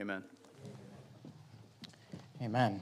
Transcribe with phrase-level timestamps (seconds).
[0.00, 0.24] Amen.
[2.40, 2.80] Amen.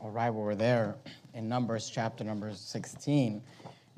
[0.00, 0.94] All right, well, we're there
[1.34, 3.42] in Numbers chapter number 16.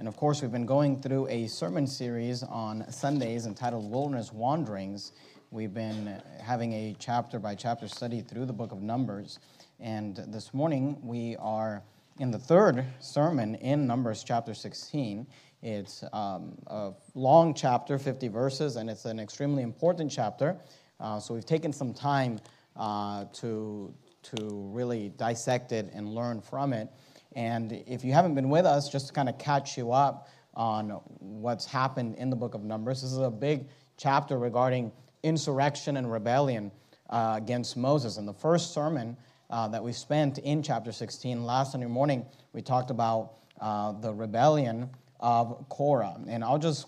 [0.01, 5.13] And of course, we've been going through a sermon series on Sundays entitled Wilderness Wanderings.
[5.53, 9.39] We've been having a chapter by chapter study through the book of Numbers.
[9.79, 11.85] And this morning, we are
[12.19, 15.25] in the third sermon in Numbers chapter 16.
[15.63, 20.59] It's um, a long chapter, 50 verses, and it's an extremely important chapter.
[21.01, 22.39] Uh, so we've taken some time
[22.77, 24.37] uh, to, to
[24.73, 26.89] really dissect it and learn from it.
[27.35, 30.91] And if you haven't been with us, just to kind of catch you up on
[31.19, 36.11] what's happened in the book of Numbers, this is a big chapter regarding insurrection and
[36.11, 36.71] rebellion
[37.09, 38.17] uh, against Moses.
[38.17, 39.17] And the first sermon
[39.49, 44.13] uh, that we spent in chapter 16 last Sunday morning, we talked about uh, the
[44.13, 44.91] rebellion
[45.21, 46.17] of Korah.
[46.29, 46.87] And I'll just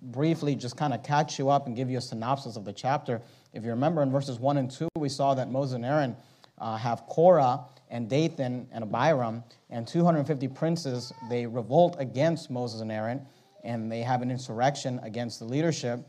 [0.00, 3.20] briefly just kind of catch you up and give you a synopsis of the chapter.
[3.54, 6.16] If you remember in verses 1 and 2, we saw that Moses and Aaron
[6.58, 11.12] uh, have Korah and Dathan and Abiram and 250 princes.
[11.30, 13.24] They revolt against Moses and Aaron
[13.62, 16.00] and they have an insurrection against the leadership.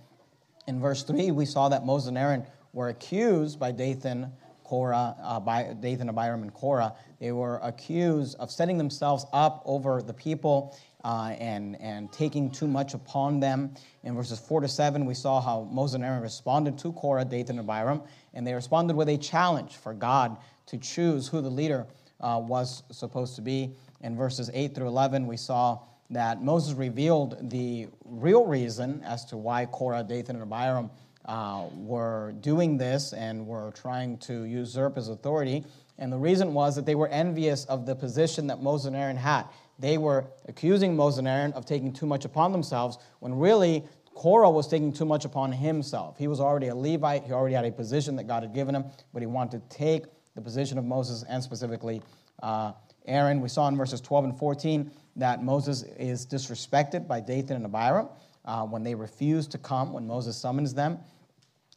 [0.67, 4.31] In verse 3, we saw that Moses and Aaron were accused by Dathan,
[4.63, 6.95] Korah, uh, by Dathan, Abiram, and Korah.
[7.19, 12.65] They were accused of setting themselves up over the people uh, and, and taking too
[12.65, 13.71] much upon them.
[14.03, 17.59] In verses 4 to 7, we saw how Moses and Aaron responded to Korah, Dathan,
[17.59, 18.01] and Abiram,
[18.33, 21.85] and they responded with a challenge for God to choose who the leader
[22.21, 23.75] uh, was supposed to be.
[24.01, 29.37] In verses 8 through 11, we saw that Moses revealed the real reason as to
[29.37, 30.89] why Korah, Dathan, and Abiram
[31.25, 35.65] uh, were doing this and were trying to usurp his authority.
[35.97, 39.17] And the reason was that they were envious of the position that Moses and Aaron
[39.17, 39.45] had.
[39.79, 44.49] They were accusing Moses and Aaron of taking too much upon themselves when really Korah
[44.49, 46.17] was taking too much upon himself.
[46.17, 48.85] He was already a Levite, he already had a position that God had given him,
[49.13, 52.01] but he wanted to take the position of Moses and specifically
[52.41, 52.71] uh,
[53.05, 53.41] Aaron.
[53.41, 58.09] We saw in verses 12 and 14 that Moses is disrespected by Dathan and Abiram
[58.45, 60.99] uh, when they refuse to come when Moses summons them.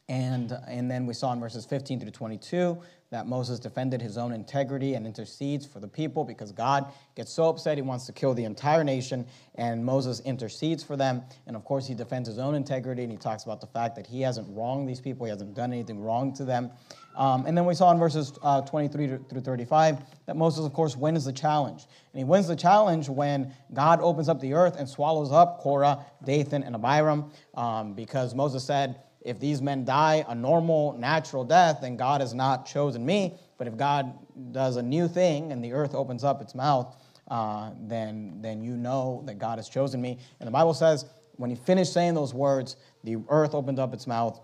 [0.08, 2.80] And, and then we saw in verses 15 through 22
[3.10, 7.48] that Moses defended his own integrity and intercedes for the people because God gets so
[7.48, 11.22] upset he wants to kill the entire nation, and Moses intercedes for them.
[11.46, 14.06] And of course, he defends his own integrity and he talks about the fact that
[14.06, 16.70] he hasn't wronged these people, he hasn't done anything wrong to them.
[17.16, 20.96] Um, and then we saw in verses uh, 23 through 35 that Moses, of course,
[20.96, 21.86] wins the challenge.
[22.12, 26.04] And he wins the challenge when God opens up the earth and swallows up Korah,
[26.24, 31.78] Dathan, and Abiram um, because Moses said, if these men die a normal, natural death,
[31.80, 33.38] then God has not chosen me.
[33.56, 34.14] But if God
[34.52, 36.96] does a new thing and the earth opens up its mouth,
[37.28, 40.18] uh, then, then you know that God has chosen me.
[40.40, 41.04] And the Bible says,
[41.36, 44.40] when he finished saying those words, the earth opened up its mouth.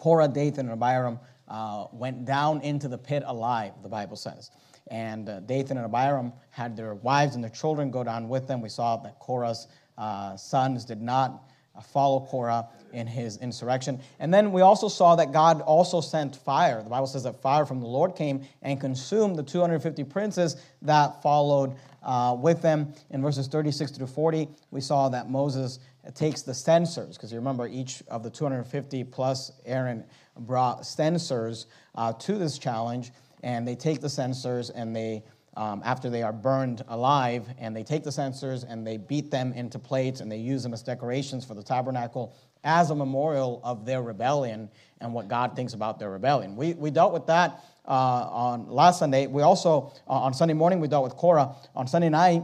[0.00, 1.18] Korah, Dathan, and Abiram
[1.48, 4.50] uh, went down into the pit alive, the Bible says.
[4.88, 8.60] And uh, Dathan and Abiram had their wives and their children go down with them.
[8.60, 9.68] We saw that Korah's
[9.98, 11.50] uh, sons did not
[11.84, 14.00] follow Korah in his insurrection.
[14.18, 16.82] And then we also saw that God also sent fire.
[16.82, 21.22] The Bible says that fire from the Lord came and consumed the 250 princes that
[21.22, 22.94] followed uh, with them.
[23.10, 25.80] In verses 36 through 40, we saw that Moses
[26.14, 30.04] takes the censers, because you remember each of the 250 plus Aaron
[30.38, 31.66] brought censers
[31.96, 33.10] uh, to this challenge,
[33.42, 35.22] and they take the censers and they
[35.56, 39.52] um, after they are burned alive, and they take the censers and they beat them
[39.54, 43.86] into plates and they use them as decorations for the tabernacle as a memorial of
[43.86, 44.68] their rebellion
[45.00, 46.56] and what God thinks about their rebellion.
[46.56, 49.26] We, we dealt with that uh, on last Sunday.
[49.26, 51.54] We also, uh, on Sunday morning, we dealt with Korah.
[51.74, 52.42] On Sunday night,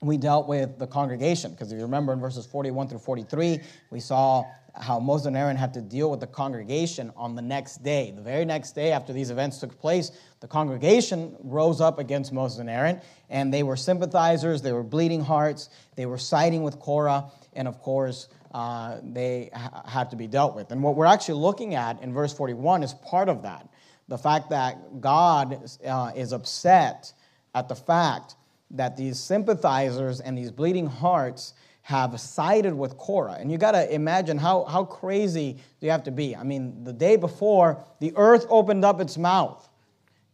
[0.00, 4.00] we dealt with the congregation, because if you remember in verses 41 through 43, we
[4.00, 4.44] saw
[4.76, 8.10] how Moses and Aaron had to deal with the congregation on the next day.
[8.10, 12.58] The very next day after these events took place, the congregation rose up against Moses
[12.58, 17.30] and Aaron, and they were sympathizers, they were bleeding hearts, they were siding with Korah,
[17.52, 20.70] and of course, uh, they ha- had to be dealt with.
[20.72, 23.68] And what we're actually looking at in verse 41 is part of that.
[24.08, 27.12] The fact that God uh, is upset
[27.54, 28.36] at the fact
[28.72, 31.54] that these sympathizers and these bleeding hearts
[31.84, 33.36] have sided with Korah.
[33.38, 36.34] And you got to imagine how, how crazy do you have to be?
[36.34, 39.68] I mean, the day before, the earth opened up its mouth,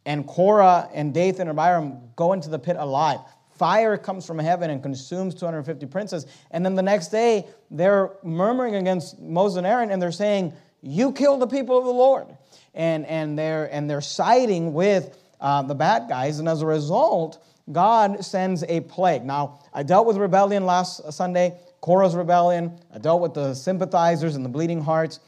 [0.06, 3.18] and Korah and Dathan and Abiram go into the pit alive.
[3.58, 6.24] Fire comes from heaven and consumes 250 princes.
[6.52, 11.10] And then the next day, they're murmuring against Moses and Aaron, and they're saying, You
[11.10, 12.28] killed the people of the Lord.
[12.74, 16.38] And, and, they're, and they're siding with uh, the bad guys.
[16.38, 19.24] And as a result, God sends a plague.
[19.24, 22.78] Now, I dealt with rebellion last Sunday, Korah's rebellion.
[22.94, 25.20] I dealt with the sympathizers and the bleeding hearts.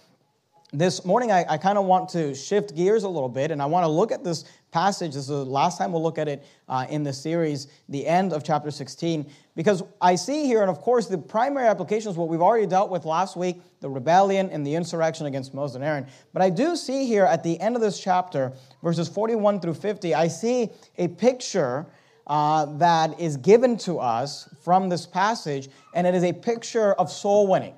[0.72, 3.66] this morning I, I kind of want to shift gears a little bit and I
[3.66, 5.12] want to look at this passage.
[5.12, 8.32] This is the last time we'll look at it uh, in the series, the end
[8.32, 12.28] of chapter 16, because I see here, and of course, the primary application is what
[12.28, 16.06] we've already dealt with last week the rebellion and the insurrection against Moses and Aaron.
[16.32, 18.52] But I do see here at the end of this chapter,
[18.82, 21.86] verses 41 through 50, I see a picture.
[22.26, 27.10] Uh, that is given to us from this passage, and it is a picture of
[27.10, 27.74] soul winning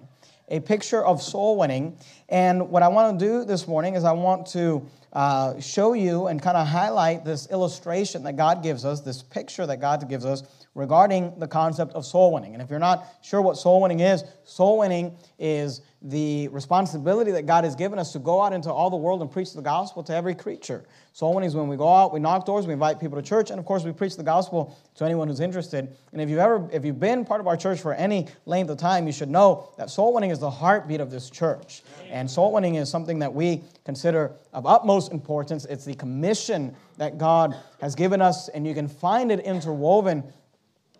[0.49, 1.97] a picture of soul winning.
[2.29, 6.27] And what I want to do this morning is I want to uh, show you
[6.27, 10.25] and kind of highlight this illustration that God gives us, this picture that God gives
[10.25, 10.43] us
[10.75, 12.53] regarding the concept of soul winning.
[12.53, 17.47] And if you're not sure what soul winning is, soul winning is the responsibility that
[17.47, 20.03] God has given us to go out into all the world and preach the gospel
[20.03, 20.85] to every creature.
[21.15, 23.51] Soul winning is when we go out, we knock doors, we invite people to church,
[23.51, 25.97] and of course we preach the gospel to anyone who's interested.
[26.13, 28.77] And if you've ever, if you've been part of our church for any length of
[28.77, 31.83] time, you should know that soul winning is the heartbeat of this church.
[32.11, 35.65] And soul winning is something that we consider of utmost importance.
[35.65, 40.23] It's the commission that God has given us, and you can find it interwoven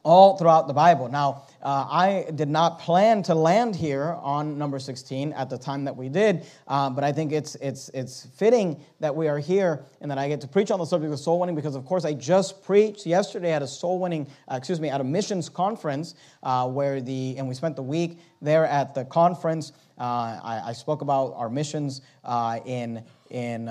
[0.05, 1.09] all throughout the Bible.
[1.09, 5.85] Now, uh, I did not plan to land here on number 16 at the time
[5.85, 9.83] that we did, uh, but I think it's, it's, it's fitting that we are here
[10.03, 12.05] and that I get to preach on the subject of soul winning because, of course,
[12.05, 16.15] I just preached yesterday at a soul winning, uh, excuse me, at a missions conference
[16.43, 19.73] uh, where the, and we spent the week there at the conference.
[19.99, 23.69] Uh, I, I, spoke about our missions uh, in, in,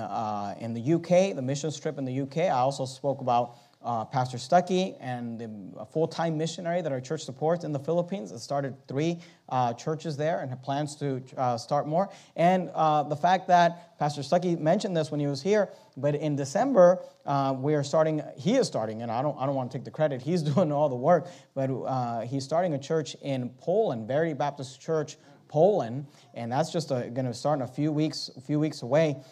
[0.58, 2.38] in the UK, the missions trip in the UK.
[2.38, 5.42] I also spoke about uh, Pastor Stuckey and
[5.78, 8.32] a full time missionary that our church supports in the Philippines.
[8.32, 9.20] It started three
[9.50, 12.08] uh, churches there and plans to uh, start more.
[12.34, 16.34] And uh, the fact that Pastor Stuckey mentioned this when he was here, but in
[16.34, 19.78] December, uh, we are starting, he is starting, and I don't, I don't want to
[19.78, 23.50] take the credit, he's doing all the work, but uh, he's starting a church in
[23.60, 25.16] Poland, Verity Baptist Church.
[25.46, 29.22] Poland, and that's just going to start in a few weeks, a few weeks away.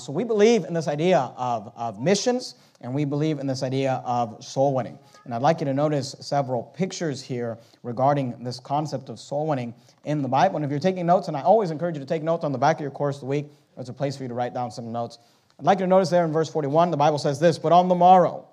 [0.00, 4.02] so we believe in this idea of, of missions, and we believe in this idea
[4.04, 4.98] of soul winning.
[5.24, 9.74] And I'd like you to notice several pictures here regarding this concept of soul winning
[10.04, 10.56] in the Bible.
[10.56, 12.58] And if you're taking notes, and I always encourage you to take notes on the
[12.58, 14.70] back of your course of the week, there's a place for you to write down
[14.70, 15.18] some notes.
[15.58, 17.88] I'd like you to notice there in verse 41, the Bible says this, but on
[17.88, 18.48] the morrow.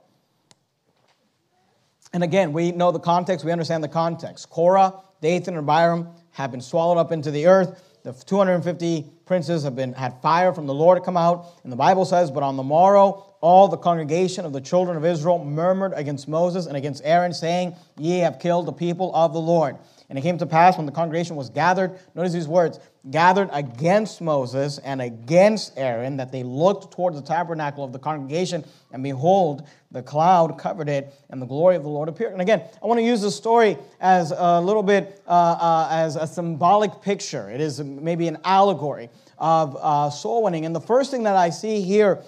[2.14, 4.50] And again, we know the context, we understand the context.
[4.50, 7.82] Korah, Dathan, and Abiram have been swallowed up into the earth.
[8.04, 11.48] The 250 princes have been had fire from the Lord come out.
[11.64, 15.06] And the Bible says, But on the morrow all the congregation of the children of
[15.06, 19.40] Israel murmured against Moses and against Aaron, saying, Ye have killed the people of the
[19.40, 19.78] Lord.
[20.10, 22.80] And it came to pass when the congregation was gathered, notice these words,
[23.12, 28.66] gathered against Moses and against Aaron, that they looked toward the tabernacle of the congregation,
[28.92, 32.34] and behold, the cloud covered it, and the glory of the Lord appeared.
[32.34, 36.16] And again, I want to use this story as a little bit uh, uh, as
[36.16, 37.52] a symbolic picture.
[37.52, 40.66] It is maybe an allegory of uh, soul winning.
[40.66, 42.24] And the first thing that I see here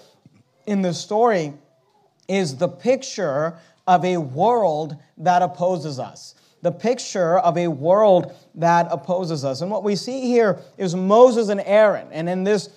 [0.68, 1.54] in the story
[2.28, 3.56] is the picture
[3.86, 6.34] of a world that opposes us.
[6.60, 9.62] The picture of a world that opposes us.
[9.62, 12.08] And what we see here is Moses and Aaron.
[12.12, 12.68] And in this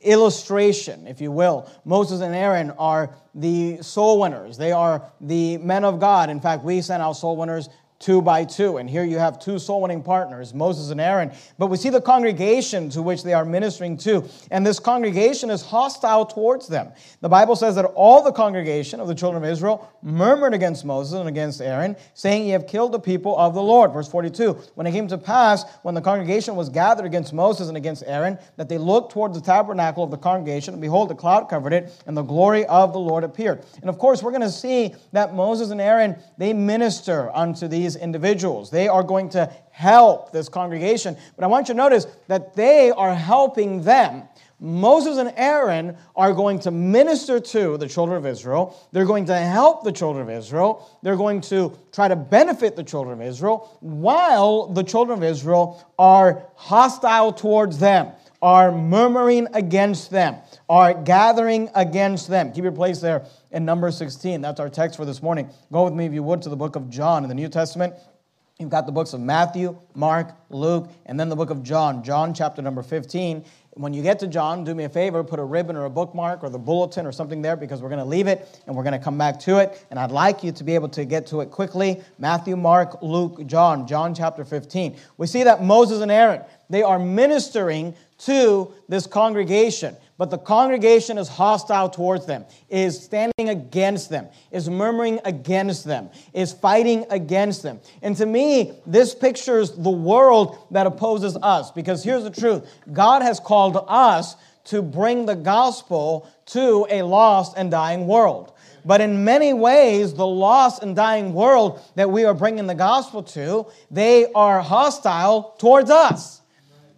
[0.00, 4.56] illustration, if you will, Moses and Aaron are the soul winners.
[4.56, 6.30] They are the men of God.
[6.30, 7.68] In fact, we sent out soul winners
[7.98, 8.76] two by two.
[8.76, 11.32] And here you have two soul winning partners, Moses and Aaron.
[11.58, 14.28] But we see the congregation to which they are ministering to.
[14.50, 16.92] And this congregation is hostile towards them.
[17.20, 21.18] The Bible says that all the congregation of the children of Israel murmured against Moses
[21.18, 23.92] and against Aaron, saying, Ye have killed the people of the Lord.
[23.92, 24.52] Verse 42.
[24.74, 28.38] When it came to pass, when the congregation was gathered against Moses and against Aaron,
[28.56, 31.92] that they looked toward the tabernacle of the congregation, and behold, the cloud covered it,
[32.06, 33.64] and the glory of the Lord appeared.
[33.80, 37.93] And of course, we're going to see that Moses and Aaron, they minister unto these
[37.94, 38.70] these individuals.
[38.70, 41.16] They are going to help this congregation.
[41.36, 44.24] But I want you to notice that they are helping them.
[44.60, 48.78] Moses and Aaron are going to minister to the children of Israel.
[48.92, 50.98] They're going to help the children of Israel.
[51.02, 55.84] They're going to try to benefit the children of Israel while the children of Israel
[55.98, 58.12] are hostile towards them,
[58.44, 60.36] are murmuring against them,
[60.68, 62.52] are gathering against them.
[62.52, 64.42] Keep your place there in number 16.
[64.42, 65.48] That's our text for this morning.
[65.72, 67.94] Go with me, if you would, to the book of John in the New Testament.
[68.58, 72.34] You've got the books of Matthew, Mark, Luke, and then the book of John, John
[72.34, 73.44] chapter number 15.
[73.76, 76.44] When you get to John, do me a favor, put a ribbon or a bookmark
[76.44, 78.92] or the bulletin or something there because we're going to leave it and we're going
[78.96, 79.84] to come back to it.
[79.90, 82.00] And I'd like you to be able to get to it quickly.
[82.20, 84.96] Matthew, Mark, Luke, John, John chapter 15.
[85.16, 89.96] We see that Moses and Aaron, they are ministering to this congregation.
[90.16, 96.08] but the congregation is hostile towards them, is standing against them, is murmuring against them,
[96.32, 97.80] is fighting against them.
[98.00, 101.72] And to me, this pictures the world that opposes us.
[101.72, 107.54] Because here's the truth God has called us to bring the gospel to a lost
[107.56, 108.52] and dying world.
[108.84, 113.22] But in many ways, the lost and dying world that we are bringing the gospel
[113.22, 116.42] to, they are hostile towards us.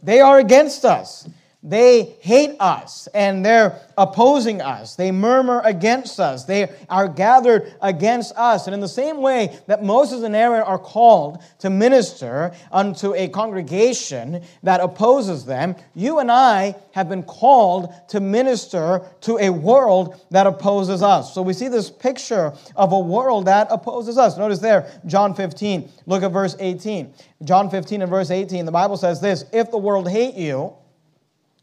[0.02, 1.28] They are against us.
[1.66, 4.94] They hate us and they're opposing us.
[4.94, 6.44] They murmur against us.
[6.44, 8.68] They are gathered against us.
[8.68, 13.26] And in the same way that Moses and Aaron are called to minister unto a
[13.26, 20.20] congregation that opposes them, you and I have been called to minister to a world
[20.30, 21.34] that opposes us.
[21.34, 24.38] So we see this picture of a world that opposes us.
[24.38, 25.90] Notice there, John 15.
[26.06, 27.12] Look at verse 18.
[27.42, 30.72] John 15 and verse 18, the Bible says this If the world hate you,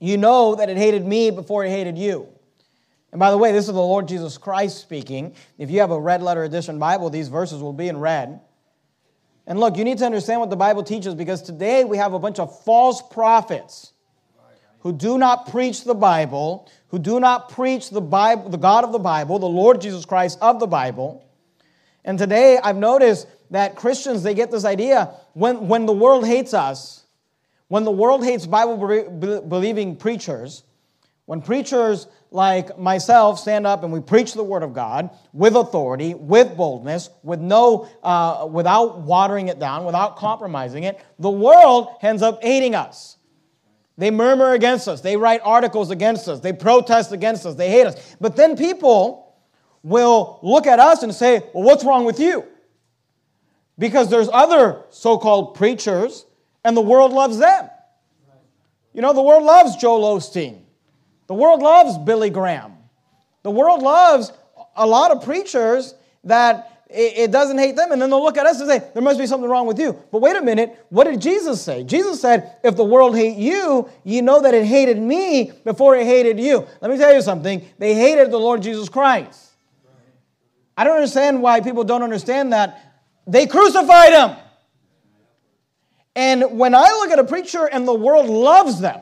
[0.03, 2.27] you know that it hated me before it hated you.
[3.13, 5.33] And by the way, this is the Lord Jesus Christ speaking.
[5.57, 8.41] If you have a red letter edition Bible, these verses will be in red.
[9.47, 12.19] And look, you need to understand what the Bible teaches because today we have a
[12.19, 13.93] bunch of false prophets
[14.79, 18.91] who do not preach the Bible, who do not preach the Bible, the God of
[18.91, 21.25] the Bible, the Lord Jesus Christ of the Bible.
[22.03, 26.53] And today I've noticed that Christians they get this idea when when the world hates
[26.53, 27.02] us,
[27.73, 28.77] when the world hates Bible
[29.49, 30.61] believing preachers,
[31.25, 36.13] when preachers like myself stand up and we preach the Word of God with authority,
[36.13, 42.21] with boldness, with no, uh, without watering it down, without compromising it, the world ends
[42.21, 43.17] up hating us.
[43.97, 45.01] They murmur against us.
[45.01, 46.41] They write articles against us.
[46.41, 47.55] They protest against us.
[47.55, 48.15] They hate us.
[48.21, 49.35] But then people
[49.81, 52.45] will look at us and say, Well, what's wrong with you?
[53.79, 56.27] Because there's other so called preachers
[56.63, 57.69] and the world loves them.
[58.93, 60.59] You know, the world loves Joel Osteen.
[61.27, 62.73] The world loves Billy Graham.
[63.41, 64.31] The world loves
[64.75, 68.59] a lot of preachers that it doesn't hate them, and then they'll look at us
[68.59, 69.97] and say, There must be something wrong with you.
[70.11, 71.83] But wait a minute, what did Jesus say?
[71.83, 76.05] Jesus said, If the world hate you, you know that it hated me before it
[76.05, 76.67] hated you.
[76.81, 77.65] Let me tell you something.
[77.79, 79.53] They hated the Lord Jesus Christ.
[80.77, 82.79] I don't understand why people don't understand that.
[83.25, 84.37] They crucified him.
[86.15, 88.99] And when I look at a preacher and the world loves them,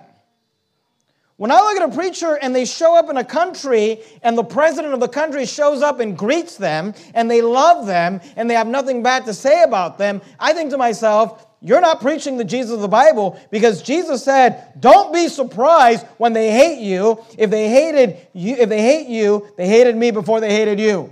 [1.38, 4.44] when I look at a preacher and they show up in a country and the
[4.44, 8.54] president of the country shows up and greets them and they love them and they
[8.54, 12.44] have nothing bad to say about them, I think to myself, you're not preaching the
[12.44, 17.24] Jesus of the Bible because Jesus said, "Don't be surprised when they hate you.
[17.38, 21.12] If they hated you, if they hate you, they hated me before they hated you."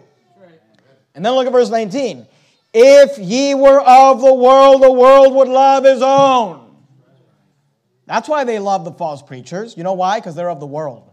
[1.14, 2.28] And then look at verse 19.
[2.74, 6.76] If ye were of the world, the world would love his own.
[8.06, 9.78] That's why they love the false preachers.
[9.78, 10.20] You know why?
[10.20, 11.12] Because they're of the world.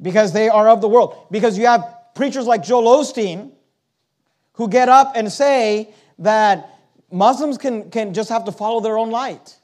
[0.00, 1.26] Because they are of the world.
[1.30, 3.52] Because you have preachers like Joel Osteen
[4.52, 6.70] who get up and say that
[7.10, 9.56] Muslims can, can just have to follow their own light.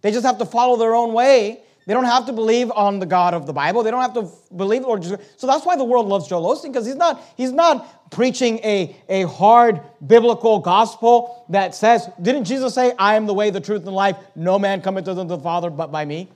[0.00, 3.06] They just have to follow their own way they don't have to believe on the
[3.06, 3.84] God of the Bible.
[3.84, 5.20] They don't have to believe Lord Jesus.
[5.36, 8.96] So that's why the world loves Joel Osteen, because he's not, he's not preaching a,
[9.08, 13.86] a hard biblical gospel that says, didn't Jesus say, I am the way, the truth,
[13.86, 14.16] and life?
[14.34, 16.28] No man cometh to the Father but by me?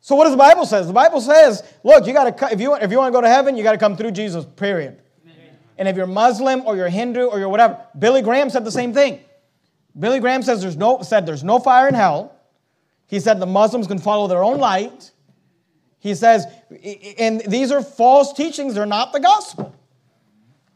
[0.00, 0.86] So what does the Bible says?
[0.86, 3.28] The Bible says, look, you got to if you if you want to go to
[3.28, 4.46] heaven, you got to come through Jesus.
[4.56, 5.02] Period.
[5.76, 8.94] And if you're Muslim or you're Hindu or you're whatever, Billy Graham said the same
[8.94, 9.20] thing.
[9.98, 12.37] Billy Graham says there's no said there's no fire in hell.
[13.08, 15.10] He said the Muslims can follow their own light.
[15.98, 16.46] He says,
[17.18, 19.74] and these are false teachings, they're not the gospel.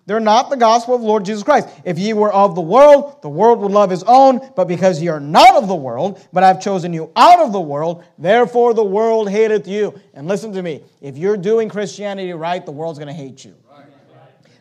[0.04, 1.68] They're not the gospel of Lord Jesus Christ.
[1.84, 5.06] If ye were of the world, the world would love his own, but because ye
[5.08, 8.82] are not of the world, but I've chosen you out of the world, therefore the
[8.82, 9.94] world hateth you.
[10.12, 13.54] And listen to me, if you're doing Christianity right, the world's going to hate you.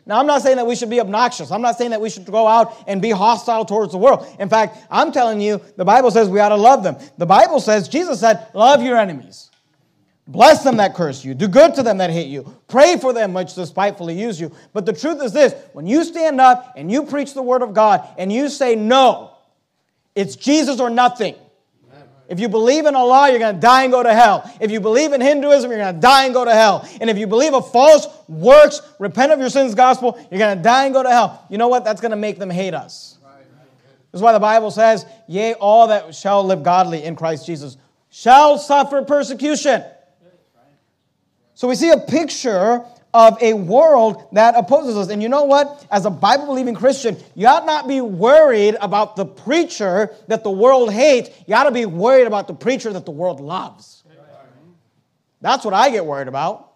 [0.04, 1.52] Now, I'm not saying that we should be obnoxious.
[1.52, 4.26] I'm not saying that we should go out and be hostile towards the world.
[4.40, 6.96] In fact, I'm telling you, the Bible says we ought to love them.
[7.18, 9.50] The Bible says, Jesus said, love your enemies.
[10.26, 11.34] Bless them that curse you.
[11.34, 12.52] Do good to them that hate you.
[12.68, 14.52] Pray for them which despitefully use you.
[14.72, 17.74] But the truth is this when you stand up and you preach the word of
[17.74, 19.32] God and you say no,
[20.14, 21.34] it's Jesus or nothing.
[22.32, 24.50] If you believe in Allah, you're going to die and go to hell.
[24.58, 26.88] If you believe in Hinduism, you're going to die and go to hell.
[26.98, 30.62] And if you believe a false works, repent of your sins gospel, you're going to
[30.62, 31.44] die and go to hell.
[31.50, 31.84] You know what?
[31.84, 33.18] That's going to make them hate us.
[34.12, 37.76] This is why the Bible says, Yea, all that shall live godly in Christ Jesus
[38.08, 39.84] shall suffer persecution.
[41.52, 42.82] So we see a picture
[43.14, 45.08] of a world that opposes us.
[45.10, 45.86] And you know what?
[45.90, 50.50] As a Bible believing Christian, you ought not be worried about the preacher that the
[50.50, 51.30] world hates.
[51.46, 54.02] You ought to be worried about the preacher that the world loves.
[55.40, 56.70] That's what I get worried about.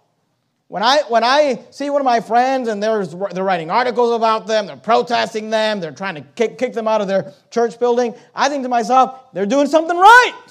[0.69, 4.49] When I, when I see one of my friends and they're, they're writing articles about
[4.49, 8.15] them, they're protesting them, they're trying to kick, kick them out of their church building,
[8.35, 10.43] I think to myself, they're doing something right.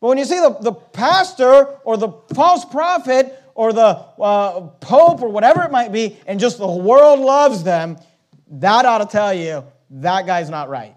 [0.00, 5.22] But when you see the, the pastor or the false prophet or the uh, pope
[5.22, 7.98] or whatever it might be, and just the world loves them,
[8.48, 10.94] that ought to tell you that guy's not right.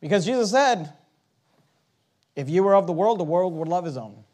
[0.00, 0.92] Because Jesus said,
[2.34, 4.24] if you were of the world, the world would love his own.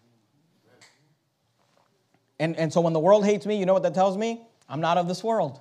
[2.40, 4.40] And, and so when the world hates me, you know what that tells me?
[4.68, 5.60] I'm not of this world.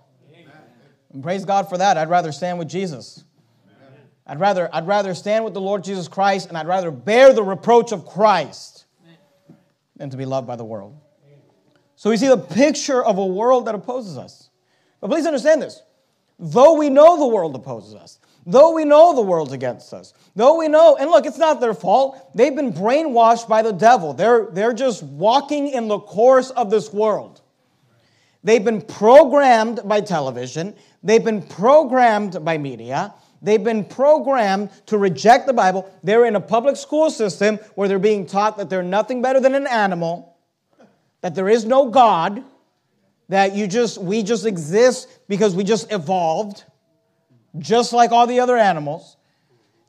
[1.12, 1.98] And praise God for that.
[1.98, 3.24] I'd rather stand with Jesus.
[4.28, 7.44] I'd rather, I'd rather stand with the Lord Jesus Christ and I'd rather bear the
[7.44, 8.77] reproach of Christ
[9.98, 10.98] than to be loved by the world.
[11.96, 14.50] So we see the picture of a world that opposes us.
[15.02, 15.82] But please understand this.
[16.40, 20.60] Though we know the world opposes us, though we know the world's against us, though
[20.60, 22.32] we know, and look, it's not their fault.
[22.36, 24.14] They've been brainwashed by the devil.
[24.14, 27.42] They're, they're just walking in the course of this world.
[28.44, 33.14] They've been programmed by television, they've been programmed by media.
[33.42, 35.92] They've been programmed to reject the Bible.
[36.04, 39.56] They're in a public school system where they're being taught that they're nothing better than
[39.56, 40.36] an animal,
[41.22, 42.44] that there is no God,
[43.30, 46.64] that you just we just exist because we just evolved,
[47.60, 49.18] just like all the other animals.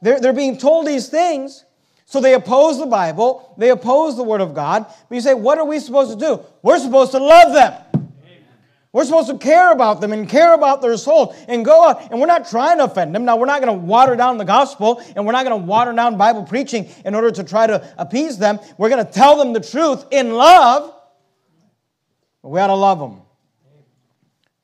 [0.02, 1.64] They're, they're being told these things,
[2.04, 4.86] so they oppose the Bible, they oppose the Word of God.
[5.08, 6.42] But you say, what are we supposed to do?
[6.62, 7.74] We're supposed to love them.
[8.98, 12.10] We're supposed to care about them and care about their soul and go out.
[12.10, 13.24] And we're not trying to offend them.
[13.24, 15.92] Now, we're not going to water down the gospel and we're not going to water
[15.92, 18.58] down Bible preaching in order to try to appease them.
[18.76, 20.92] We're going to tell them the truth in love.
[22.42, 23.22] But we ought to love them.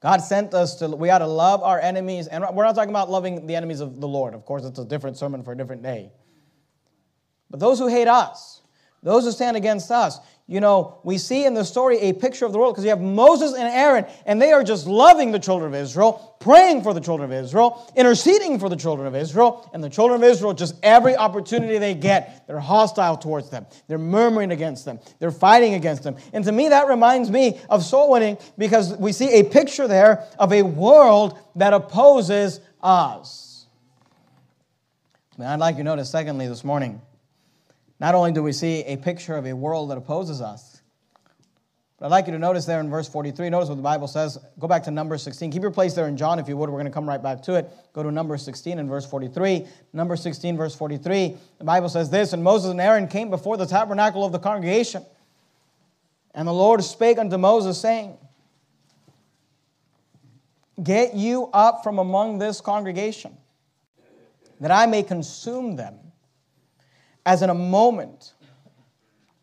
[0.00, 2.26] God sent us to, we ought to love our enemies.
[2.26, 4.34] And we're not talking about loving the enemies of the Lord.
[4.34, 6.10] Of course, it's a different sermon for a different day.
[7.50, 8.62] But those who hate us,
[9.00, 12.52] those who stand against us, you know, we see in the story a picture of
[12.52, 15.72] the world because you have Moses and Aaron, and they are just loving the children
[15.72, 19.82] of Israel, praying for the children of Israel, interceding for the children of Israel, and
[19.82, 23.64] the children of Israel, just every opportunity they get, they're hostile towards them.
[23.88, 25.00] They're murmuring against them.
[25.18, 26.16] They're fighting against them.
[26.34, 30.26] And to me, that reminds me of soul winning because we see a picture there
[30.38, 33.66] of a world that opposes us.
[35.38, 37.00] And I'd like you to notice, secondly, this morning,
[38.04, 40.82] not only do we see a picture of a world that opposes us,
[41.96, 44.36] but I'd like you to notice there in verse 43, notice what the Bible says.
[44.58, 45.50] Go back to number 16.
[45.50, 46.68] Keep your place there in John if you would.
[46.68, 47.70] We're going to come right back to it.
[47.94, 49.66] Go to number 16 and verse 43.
[49.94, 51.34] Number 16, verse 43.
[51.56, 55.02] The Bible says this And Moses and Aaron came before the tabernacle of the congregation.
[56.34, 58.18] And the Lord spake unto Moses, saying,
[60.82, 63.34] Get you up from among this congregation,
[64.60, 66.00] that I may consume them
[67.26, 68.32] as in a moment.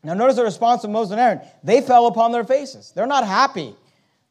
[0.04, 1.42] Now, notice the response of Moses and Aaron.
[1.64, 2.92] They fell upon their faces.
[2.96, 3.76] They're not happy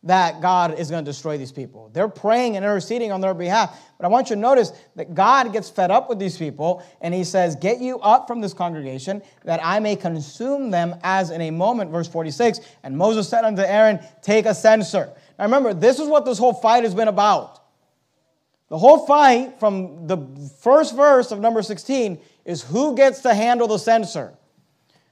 [0.03, 1.91] that God is going to destroy these people.
[1.93, 3.79] They're praying and interceding on their behalf.
[3.99, 7.13] But I want you to notice that God gets fed up with these people and
[7.13, 11.43] he says, Get you up from this congregation that I may consume them as in
[11.43, 11.91] a moment.
[11.91, 15.13] Verse 46 And Moses said unto Aaron, Take a censer.
[15.39, 17.59] Now remember, this is what this whole fight has been about.
[18.71, 20.17] The whole fight from the
[20.61, 24.35] first verse of number 16 is who gets to handle the censer.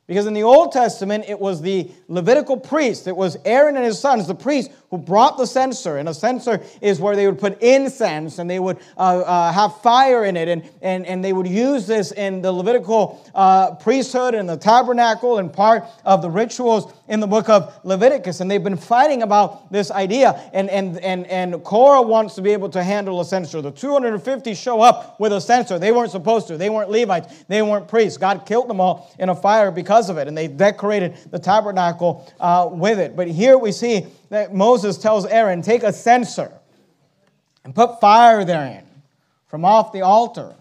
[0.09, 4.01] Because in the Old Testament, it was the Levitical priest, it was Aaron and his
[4.01, 5.99] sons, the priests, who brought the censer.
[5.99, 9.83] And a censer is where they would put incense and they would uh, uh, have
[9.83, 10.49] fire in it.
[10.49, 15.39] And, and, and they would use this in the Levitical uh, priesthood and the tabernacle
[15.39, 18.41] and part of the rituals in the book of Leviticus.
[18.41, 20.41] And they've been fighting about this idea.
[20.55, 23.61] And, and, and, and Korah wants to be able to handle a censer.
[23.61, 25.79] The 250 show up with a censer.
[25.79, 28.17] They weren't supposed to, they weren't Levites, they weren't priests.
[28.17, 31.41] God killed them all in a fire because because of it, and they decorated the
[31.41, 33.17] tabernacle uh, with it.
[33.17, 36.53] But here we see that Moses tells Aaron, Take a censer
[37.65, 38.85] and put fire therein
[39.49, 40.55] from off the altar,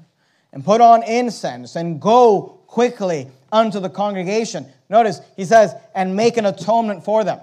[0.52, 4.66] and put on incense, and go quickly unto the congregation.
[4.90, 7.40] Notice he says, and make an atonement for them.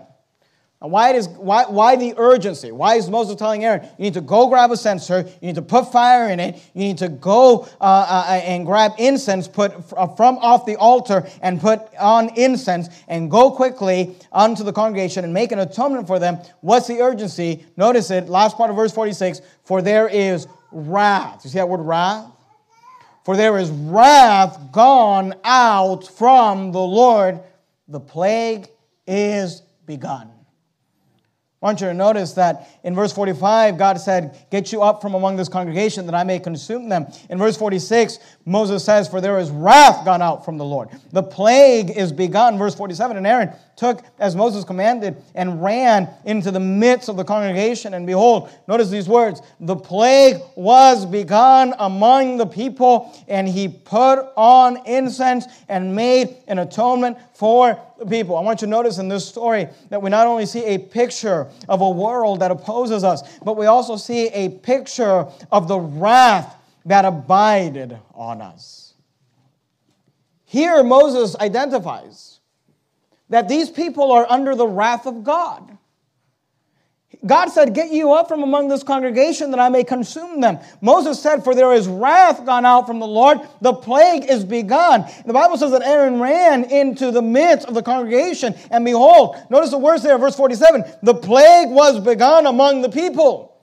[0.81, 2.71] Why, it is, why, why the urgency?
[2.71, 5.63] Why is Moses telling Aaron, you need to go grab a censer, you need to
[5.63, 10.09] put fire in it, you need to go uh, uh, and grab incense, put uh,
[10.09, 15.33] from off the altar and put on incense, and go quickly unto the congregation and
[15.33, 16.39] make an atonement for them.
[16.61, 17.65] What's the urgency?
[17.79, 21.45] Notice it, last part of verse 46 For there is wrath.
[21.45, 22.27] You see that word wrath?
[23.25, 27.41] For there is wrath gone out from the Lord,
[27.89, 28.69] the plague
[29.07, 30.34] is begun.
[31.65, 35.15] I want you to notice that in verse 45, God said, Get you up from
[35.15, 37.07] among this congregation that I may consume them.
[37.31, 40.91] In verse 46, Moses says, For there is wrath gone out from the Lord.
[41.13, 42.59] The plague is begun.
[42.59, 47.25] Verse 47, and Aaron took as Moses commanded and ran into the midst of the
[47.25, 47.95] congregation.
[47.95, 54.27] And behold, notice these words the plague was begun among the people, and he put
[54.37, 58.37] on incense and made an atonement for the people.
[58.37, 61.49] I want you to notice in this story that we not only see a picture
[61.69, 66.57] of a world that opposes us, but we also see a picture of the wrath
[66.85, 68.95] that abided on us.
[70.45, 72.41] Here, Moses identifies
[73.31, 75.77] that these people are under the wrath of God.
[77.27, 80.59] God said, Get you up from among this congregation that I may consume them.
[80.81, 85.07] Moses said, For there is wrath gone out from the Lord, the plague is begun.
[85.25, 89.71] The Bible says that Aaron ran into the midst of the congregation, and behold, notice
[89.71, 93.54] the words there, verse 47 the plague was begun among the people.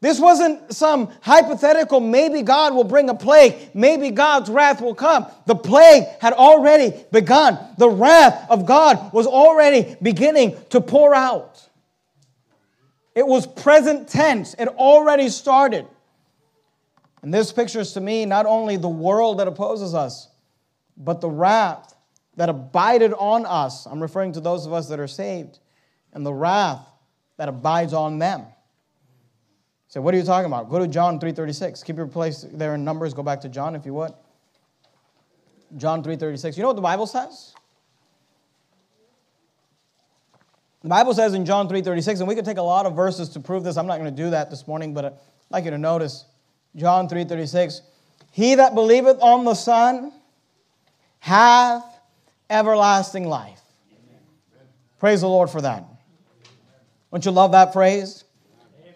[0.00, 5.26] This wasn't some hypothetical, maybe God will bring a plague, maybe God's wrath will come.
[5.46, 7.58] The plague had already begun.
[7.78, 11.66] The wrath of God was already beginning to pour out.
[13.14, 15.86] It was present tense, it already started.
[17.22, 20.28] And this pictures to me not only the world that opposes us,
[20.98, 21.94] but the wrath
[22.36, 23.86] that abided on us.
[23.86, 25.58] I'm referring to those of us that are saved,
[26.12, 26.86] and the wrath
[27.38, 28.44] that abides on them.
[29.96, 30.68] So what are you talking about?
[30.68, 31.82] Go to John 3:36.
[31.82, 33.14] Keep your place there in Numbers.
[33.14, 34.12] Go back to John if you would.
[35.78, 36.58] John 3:36.
[36.58, 37.54] You know what the Bible says?
[40.82, 43.40] The Bible says in John 3:36, and we could take a lot of verses to
[43.40, 43.78] prove this.
[43.78, 45.14] I'm not going to do that this morning, but I'd
[45.48, 46.26] like you to notice
[46.74, 47.80] John 3:36.
[48.32, 50.12] He that believeth on the Son
[51.20, 51.82] hath
[52.50, 53.62] everlasting life.
[54.98, 55.86] Praise the Lord for that.
[57.10, 58.24] Don't you love that phrase?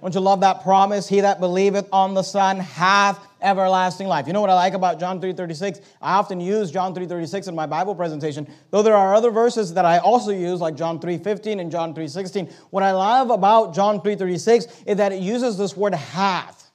[0.01, 1.09] Don't you love that promise?
[1.09, 4.27] He that believeth on the Son hath everlasting life.
[4.27, 5.81] You know what I like about John 3:36?
[6.01, 9.85] I often use John 3:36 in my Bible presentation, though there are other verses that
[9.85, 12.49] I also use like John 3:15 and John 3:16.
[12.71, 16.71] What I love about John 3:36 is that it uses this word hath.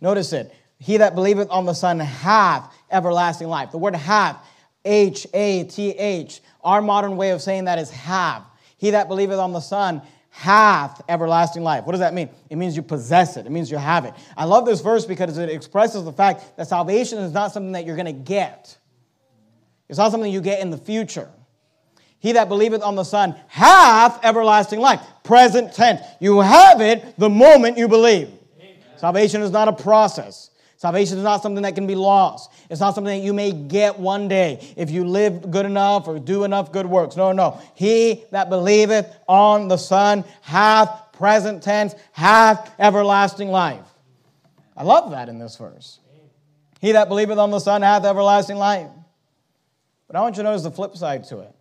[0.00, 0.52] Notice it.
[0.78, 3.70] He that believeth on the Son hath everlasting life.
[3.70, 4.36] The word hath,
[4.84, 6.40] H A T H.
[6.64, 8.42] Our modern way of saying that is have.
[8.76, 10.02] He that believeth on the Son
[10.38, 11.84] hath everlasting life.
[11.84, 12.28] What does that mean?
[12.48, 14.14] It means you possess it, it means you have it.
[14.36, 17.84] I love this verse because it expresses the fact that salvation is not something that
[17.84, 18.78] you're going to get,
[19.88, 21.28] it's not something you get in the future.
[22.20, 25.00] He that believeth on the Son hath everlasting life.
[25.24, 26.02] Present tense.
[26.20, 28.28] You have it the moment you believe.
[28.58, 28.76] Amen.
[28.96, 30.50] Salvation is not a process.
[30.78, 32.52] Salvation is not something that can be lost.
[32.70, 36.20] It's not something that you may get one day if you live good enough or
[36.20, 37.16] do enough good works.
[37.16, 37.60] No, no.
[37.74, 43.84] He that believeth on the Son hath, present tense, hath everlasting life.
[44.76, 45.98] I love that in this verse.
[46.80, 48.88] He that believeth on the Son hath everlasting life.
[50.06, 51.52] But I want you to notice the flip side to it.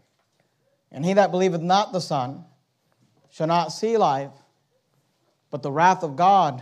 [0.92, 2.46] And he that believeth not the Son
[3.32, 4.30] shall not see life,
[5.50, 6.62] but the wrath of God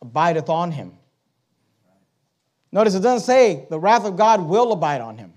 [0.00, 0.92] abideth on him.
[2.72, 5.32] Notice it doesn't say the wrath of God will abide on him.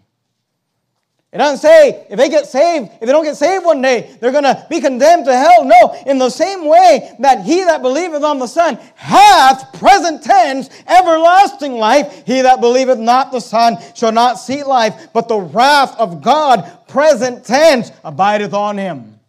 [1.33, 4.31] It doesn't say if they get saved, if they don't get saved one day, they're
[4.31, 5.65] going to be condemned to hell.
[5.65, 10.69] No, in the same way that he that believeth on the Son hath, present tense,
[10.87, 15.93] everlasting life, he that believeth not the Son shall not see life, but the wrath
[15.99, 19.19] of God, present tense, abideth on him.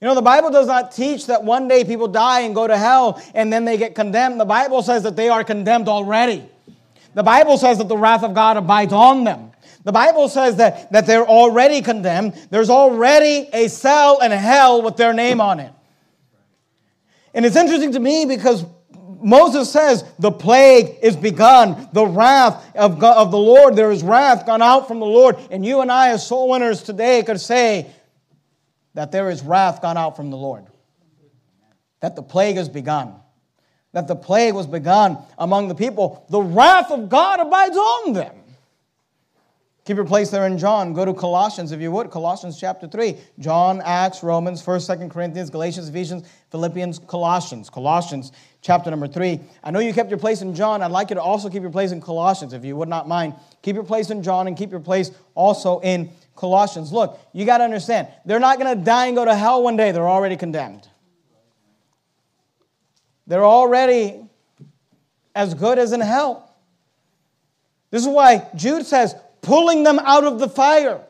[0.00, 2.78] You know, the Bible does not teach that one day people die and go to
[2.78, 4.40] hell and then they get condemned.
[4.40, 6.48] The Bible says that they are condemned already.
[7.14, 9.50] The Bible says that the wrath of God abides on them.
[9.82, 12.34] The Bible says that, that they're already condemned.
[12.50, 15.72] There's already a cell in hell with their name on it.
[17.32, 18.64] And it's interesting to me because
[19.22, 21.88] Moses says the plague is begun.
[21.92, 25.36] The wrath of, God, of the Lord, there is wrath gone out from the Lord.
[25.50, 27.90] And you and I, as soul winners today, could say
[28.94, 30.66] that there is wrath gone out from the Lord.
[32.00, 33.19] That the plague has begun
[33.92, 38.34] that the plague was begun among the people, the wrath of God abides on them.
[39.86, 40.92] Keep your place there in John.
[40.92, 42.10] Go to Colossians, if you would.
[42.10, 43.16] Colossians chapter 3.
[43.38, 47.70] John, Acts, Romans, 1st, 2nd Corinthians, Galatians, Ephesians, Philippians, Colossians.
[47.70, 49.40] Colossians chapter number 3.
[49.64, 50.82] I know you kept your place in John.
[50.82, 53.34] I'd like you to also keep your place in Colossians, if you would not mind.
[53.62, 56.92] Keep your place in John and keep your place also in Colossians.
[56.92, 59.76] Look, you got to understand, they're not going to die and go to hell one
[59.76, 59.92] day.
[59.92, 60.89] They're already condemned.
[63.30, 64.28] They're already
[65.36, 66.52] as good as in hell.
[67.92, 71.00] This is why Jude says, pulling them out of the fire,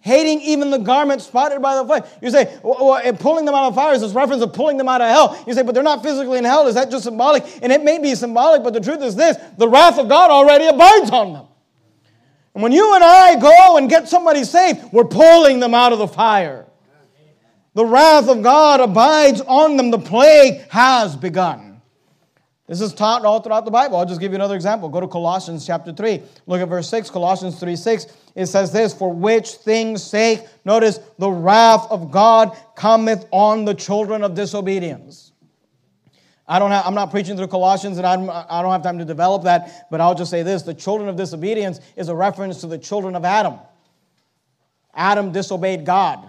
[0.00, 2.02] hating even the garment spotted by the flame.
[2.22, 4.88] You say, well, eh, pulling them out of fire is this reference of pulling them
[4.88, 5.44] out of hell.
[5.46, 6.66] You say, but they're not physically in hell.
[6.66, 7.44] Is that just symbolic?
[7.60, 10.64] And it may be symbolic, but the truth is this the wrath of God already
[10.64, 11.46] abides on them.
[12.54, 15.98] And when you and I go and get somebody saved, we're pulling them out of
[15.98, 16.67] the fire.
[17.74, 19.90] The wrath of God abides on them.
[19.90, 21.68] The plague has begun.
[22.66, 23.96] This is taught all throughout the Bible.
[23.96, 24.90] I'll just give you another example.
[24.90, 26.22] Go to Colossians chapter 3.
[26.46, 27.08] Look at verse 6.
[27.08, 28.06] Colossians 3 6.
[28.34, 33.74] It says this For which things sake, notice, the wrath of God cometh on the
[33.74, 35.32] children of disobedience.
[36.46, 39.04] I don't have, I'm not preaching through Colossians and I'm, I don't have time to
[39.04, 42.66] develop that, but I'll just say this the children of disobedience is a reference to
[42.66, 43.58] the children of Adam.
[44.94, 46.27] Adam disobeyed God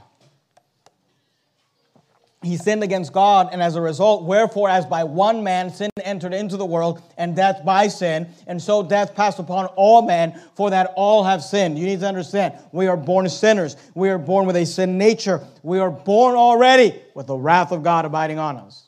[2.42, 6.34] he sinned against God, and as a result, wherefore, as by one man sin entered
[6.34, 10.70] into the world, and death by sin, and so death passed upon all men, for
[10.70, 11.78] that all have sinned.
[11.78, 13.76] You need to understand, we are born sinners.
[13.94, 15.46] We are born with a sin nature.
[15.64, 18.88] We are born already with the wrath of God abiding on us.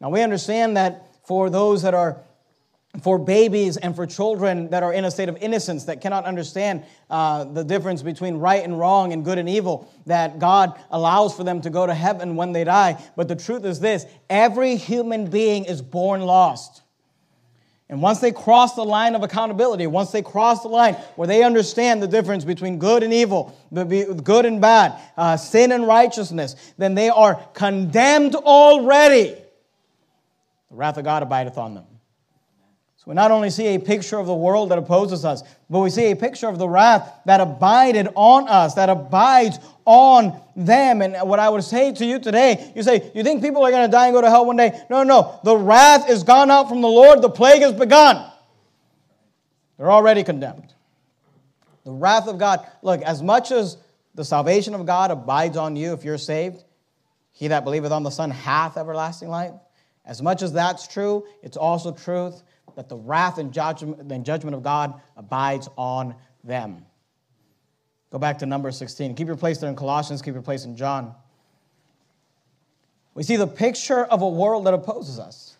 [0.00, 2.20] Now, we understand that for those that are
[3.00, 6.84] for babies and for children that are in a state of innocence that cannot understand
[7.08, 11.42] uh, the difference between right and wrong and good and evil, that God allows for
[11.42, 13.02] them to go to heaven when they die.
[13.16, 16.82] But the truth is this every human being is born lost.
[17.88, 21.42] And once they cross the line of accountability, once they cross the line where they
[21.42, 26.94] understand the difference between good and evil, good and bad, uh, sin and righteousness, then
[26.94, 29.34] they are condemned already.
[30.70, 31.84] The wrath of God abideth on them.
[33.02, 35.90] So we not only see a picture of the world that opposes us, but we
[35.90, 41.02] see a picture of the wrath that abided on us, that abides on them.
[41.02, 43.84] And what I would say to you today, you say, you think people are going
[43.84, 44.80] to die and go to hell one day?
[44.88, 45.40] No, no.
[45.42, 47.22] The wrath is gone out from the Lord.
[47.22, 48.24] The plague has begun.
[49.78, 50.72] They're already condemned.
[51.84, 52.64] The wrath of God.
[52.82, 53.78] Look, as much as
[54.14, 56.62] the salvation of God abides on you if you're saved,
[57.32, 59.54] he that believeth on the Son hath everlasting life.
[60.04, 62.44] As much as that's true, it's also truth
[62.76, 66.84] that the wrath and judgment, and judgment of God abides on them.
[68.10, 69.14] Go back to number 16.
[69.14, 71.14] Keep your place there in Colossians, keep your place in John.
[73.14, 75.51] We see the picture of a world that opposes us.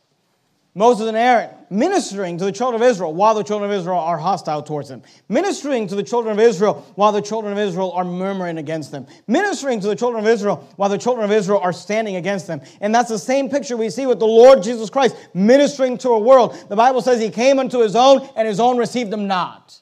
[0.74, 4.16] Moses and Aaron ministering to the children of Israel while the children of Israel are
[4.16, 5.02] hostile towards them.
[5.28, 9.06] Ministering to the children of Israel while the children of Israel are murmuring against them.
[9.26, 12.62] Ministering to the children of Israel while the children of Israel are standing against them.
[12.80, 16.18] And that's the same picture we see with the Lord Jesus Christ ministering to a
[16.18, 16.56] world.
[16.70, 19.78] The Bible says he came unto his own and his own received him not.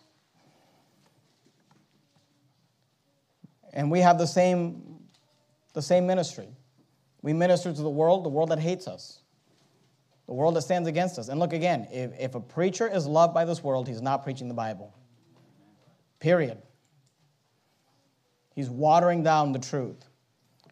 [3.73, 4.99] And we have the same,
[5.73, 6.49] the same ministry.
[7.23, 9.20] We minister to the world, the world that hates us
[10.31, 11.27] the world that stands against us.
[11.27, 14.47] And look again, if, if a preacher is loved by this world, he's not preaching
[14.47, 14.95] the Bible.
[16.21, 16.63] Period.
[18.55, 20.05] He's watering down the truth,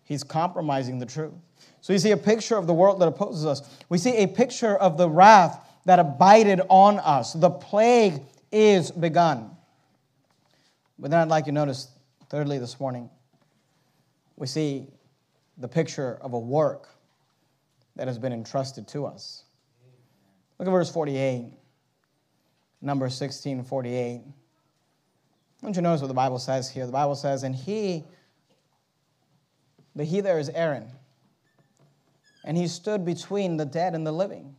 [0.05, 1.35] he's compromising the truth.
[1.81, 3.63] So you see a picture of the world that opposes us.
[3.89, 7.33] We see a picture of the wrath that abided on us.
[7.33, 9.51] The plague is begun.
[11.01, 11.89] But then I'd like you to notice,
[12.31, 13.11] thirdly, this morning,
[14.37, 14.87] we see
[15.57, 16.91] the picture of a work
[17.97, 19.43] that has been entrusted to us.
[20.59, 21.53] Look at verse 48,
[22.81, 24.23] number 16, 48.
[25.63, 26.87] Don't you notice what the Bible says here?
[26.87, 28.05] The Bible says, and he,
[29.95, 30.91] the he there is Aaron,
[32.45, 34.57] and he stood between the dead and the living.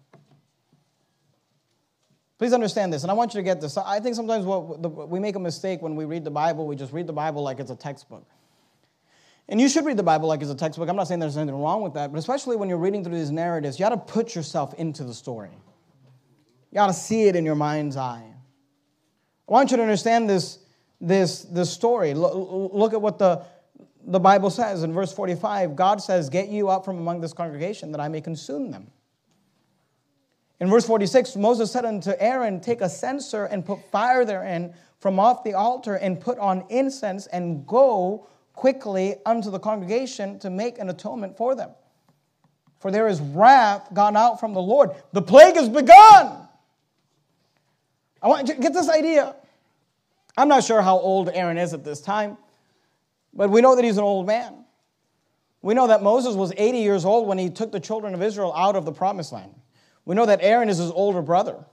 [2.37, 3.77] Please understand this, and I want you to get this.
[3.77, 6.93] I think sometimes what, we make a mistake when we read the Bible, we just
[6.93, 8.25] read the Bible like it's a textbook.
[9.49, 10.87] And you should read the Bible like it's a textbook.
[10.87, 13.31] I'm not saying there's anything wrong with that, but especially when you're reading through these
[13.31, 15.49] narratives, you got to put yourself into the story.
[16.71, 18.25] You got to see it in your mind's eye.
[19.47, 20.59] I want you to understand this,
[21.01, 22.13] this, this story.
[22.13, 23.43] Look at what the,
[24.05, 25.75] the Bible says in verse 45.
[25.75, 28.91] God says, Get you up from among this congregation that I may consume them.
[30.59, 35.19] In verse 46, Moses said unto Aaron, Take a censer and put fire therein from
[35.19, 40.77] off the altar and put on incense and go quickly unto the congregation to make
[40.77, 41.71] an atonement for them.
[42.79, 44.91] For there is wrath gone out from the Lord.
[45.13, 46.48] The plague has begun.
[48.21, 49.35] I want to get this idea.
[50.37, 52.37] I'm not sure how old Aaron is at this time,
[53.33, 54.65] but we know that he's an old man.
[55.61, 58.53] We know that Moses was 80 years old when he took the children of Israel
[58.55, 59.53] out of the promised land.
[60.05, 61.65] We know that Aaron is his older brother.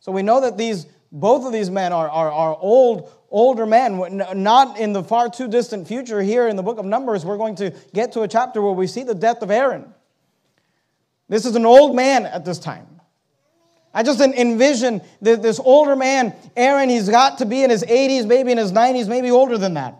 [0.00, 4.22] So we know that these both of these men are, are, are old, older men,
[4.34, 6.20] not in the far too distant future.
[6.20, 8.86] Here in the book of Numbers, we're going to get to a chapter where we
[8.86, 9.94] see the death of Aaron.
[11.28, 12.95] This is an old man at this time.
[13.96, 18.52] I just envision this older man, Aaron, he's got to be in his 80s, maybe
[18.52, 19.96] in his 90s, maybe older than that.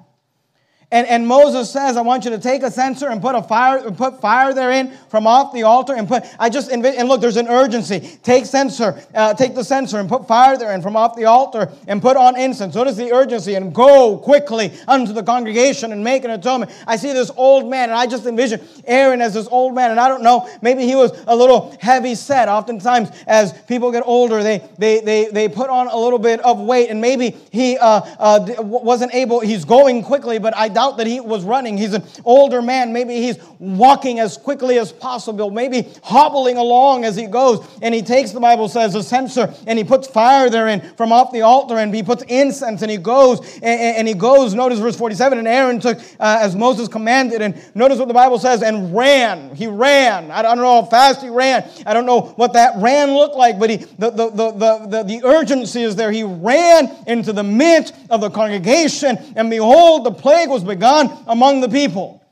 [0.93, 3.91] And, and Moses says, I want you to take a censer and put a fire,
[3.91, 7.49] put fire therein from off the altar and put, I just, and look, there's an
[7.49, 7.99] urgency.
[8.23, 12.01] Take censer, uh, take the censer and put fire therein from off the altar and
[12.01, 12.77] put on incense.
[12.77, 16.71] Notice the urgency and go quickly unto the congregation and make an atonement.
[16.87, 19.91] I see this old man and I just envision Aaron as this old man.
[19.91, 22.49] And I don't know, maybe he was a little heavy set.
[22.49, 26.61] Oftentimes as people get older, they, they, they, they put on a little bit of
[26.61, 31.07] weight and maybe he uh, uh, wasn't able, he's going quickly, but I doubt that
[31.07, 31.79] he was running.
[31.79, 32.93] He's an older man.
[32.93, 37.67] Maybe he's walking as quickly as possible, maybe hobbling along as he goes.
[37.81, 41.33] And he takes, the Bible says, a censer and he puts fire therein from off
[41.33, 44.53] the altar and he puts incense and he goes and, and he goes.
[44.53, 47.41] Notice verse 47 and Aaron took uh, as Moses commanded.
[47.41, 49.57] And notice what the Bible says and ran.
[49.57, 50.31] He ran.
[50.31, 51.67] I don't know how fast he ran.
[51.87, 55.03] I don't know what that ran looked like, but he, the, the, the, the, the,
[55.05, 56.13] the urgency is there.
[56.13, 61.61] He ran into the midst of the congregation and behold, the plague was begun among
[61.61, 62.23] the people.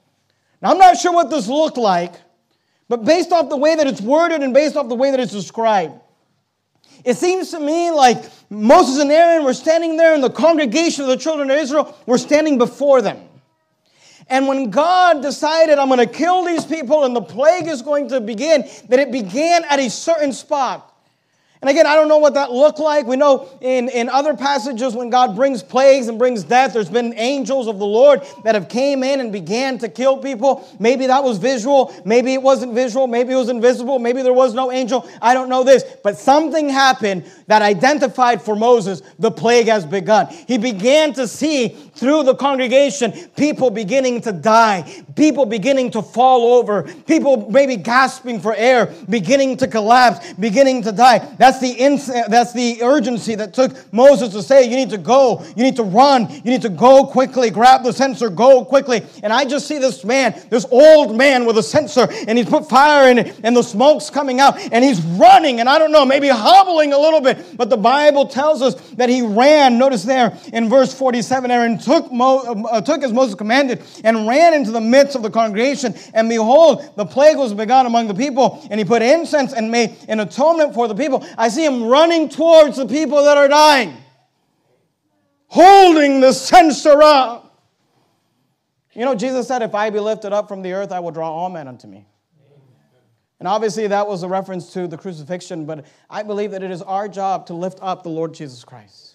[0.60, 2.14] Now, I'm not sure what this looked like,
[2.88, 5.32] but based off the way that it's worded and based off the way that it's
[5.32, 5.94] described,
[7.04, 11.08] it seems to me like Moses and Aaron were standing there, and the congregation of
[11.08, 13.18] the children of Israel were standing before them.
[14.28, 18.08] And when God decided, I'm going to kill these people and the plague is going
[18.08, 20.93] to begin, that it began at a certain spot.
[21.64, 23.06] And again, I don't know what that looked like.
[23.06, 27.14] We know in, in other passages when God brings plagues and brings death, there's been
[27.16, 30.68] angels of the Lord that have came in and began to kill people.
[30.78, 31.94] Maybe that was visual.
[32.04, 33.06] Maybe it wasn't visual.
[33.06, 33.98] Maybe it was invisible.
[33.98, 35.08] Maybe there was no angel.
[35.22, 35.84] I don't know this.
[36.02, 40.26] But something happened that identified for Moses the plague has begun.
[40.46, 46.58] He began to see through the congregation people beginning to die, people beginning to fall
[46.58, 51.20] over, people maybe gasping for air, beginning to collapse, beginning to die.
[51.38, 54.98] That's that's the, ins- that's the urgency that took Moses to say, You need to
[54.98, 59.02] go, you need to run, you need to go quickly, grab the censer, go quickly.
[59.22, 62.68] And I just see this man, this old man with a censer, and he's put
[62.68, 66.04] fire in it, and the smoke's coming out, and he's running, and I don't know,
[66.04, 69.78] maybe hobbling a little bit, but the Bible tells us that he ran.
[69.78, 74.54] Notice there in verse 47 Aaron took, Mo- uh, took as Moses commanded and ran
[74.54, 78.66] into the midst of the congregation, and behold, the plague was begun among the people,
[78.70, 81.24] and he put incense and made an atonement for the people.
[81.48, 83.96] See him running towards the people that are dying,
[85.48, 87.62] holding the censer up.
[88.94, 91.30] You know, Jesus said, If I be lifted up from the earth, I will draw
[91.30, 92.06] all men unto me.
[93.40, 96.82] And obviously, that was a reference to the crucifixion, but I believe that it is
[96.82, 99.14] our job to lift up the Lord Jesus Christ.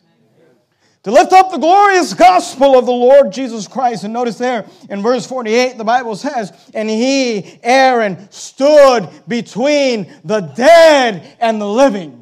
[1.04, 4.04] To lift up the glorious gospel of the Lord Jesus Christ.
[4.04, 10.42] And notice there in verse 48, the Bible says, And he, Aaron, stood between the
[10.42, 12.18] dead and the living.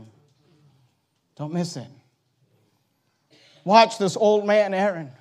[1.37, 1.87] Don't miss it.
[3.63, 5.11] Watch this old man, Aaron,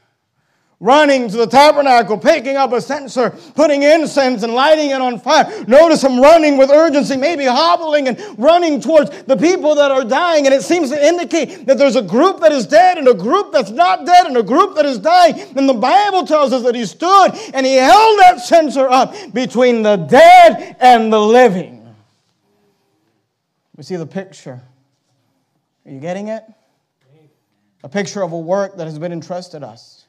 [0.78, 5.64] running to the tabernacle, picking up a censer, putting incense and lighting it on fire.
[5.66, 10.46] Notice him running with urgency, maybe hobbling and running towards the people that are dying.
[10.46, 13.52] And it seems to indicate that there's a group that is dead and a group
[13.52, 15.34] that's not dead and a group that is dying.
[15.56, 19.82] And the Bible tells us that he stood and he held that censer up between
[19.82, 21.94] the dead and the living.
[23.76, 24.62] We see the picture
[25.86, 26.42] are you getting it?
[27.84, 30.06] A picture of a work that has been entrusted us.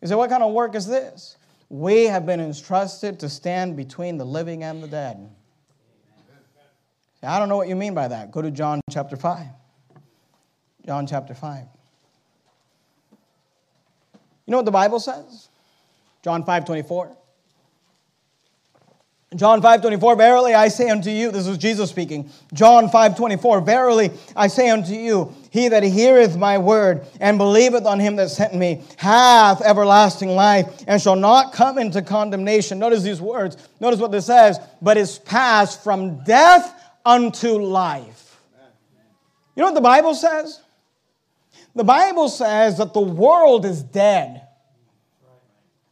[0.00, 1.36] You say, what kind of work is this?
[1.68, 5.30] We have been entrusted to stand between the living and the dead.
[7.22, 8.30] I don't know what you mean by that.
[8.30, 9.46] Go to John chapter 5.
[10.86, 11.64] John chapter 5.
[14.46, 15.48] You know what the Bible says?
[16.22, 17.16] John 5 24.
[19.36, 22.30] John 5:24 verily I say unto you, this is Jesus speaking.
[22.52, 28.00] John 5:24 verily I say unto you, he that heareth my word and believeth on
[28.00, 32.78] him that sent me hath everlasting life and shall not come into condemnation.
[32.78, 33.56] Notice these words.
[33.80, 36.72] Notice what this says, but is passed from death
[37.04, 38.40] unto life.
[39.56, 40.60] You know what the Bible says?
[41.74, 44.43] The Bible says that the world is dead.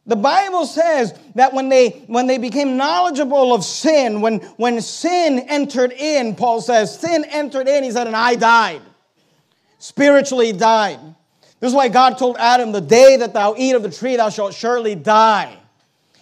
[0.05, 5.39] The Bible says that when they, when they became knowledgeable of sin, when, when sin
[5.39, 8.81] entered in, Paul says, sin entered in, he said, and I died.
[9.79, 10.99] Spiritually died.
[11.61, 14.29] This is why God told Adam, the day that thou eat of the tree, thou
[14.29, 15.57] shalt surely die.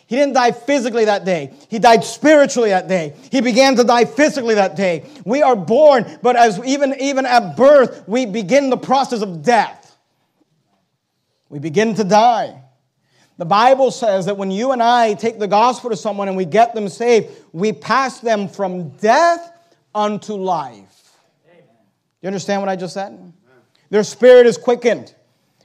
[0.06, 1.54] He didn't die physically that day.
[1.70, 3.16] He died spiritually that day.
[3.32, 5.06] He began to die physically that day.
[5.26, 9.98] We are born, but as even, even at birth, we begin the process of death.
[11.50, 12.61] We begin to die.
[13.42, 16.46] The Bible says that when you and I take the gospel to someone and we
[16.46, 19.52] get them saved, we pass them from death
[19.96, 21.18] unto life.
[22.22, 23.34] You understand what I just said?
[23.90, 25.16] Their spirit is quickened.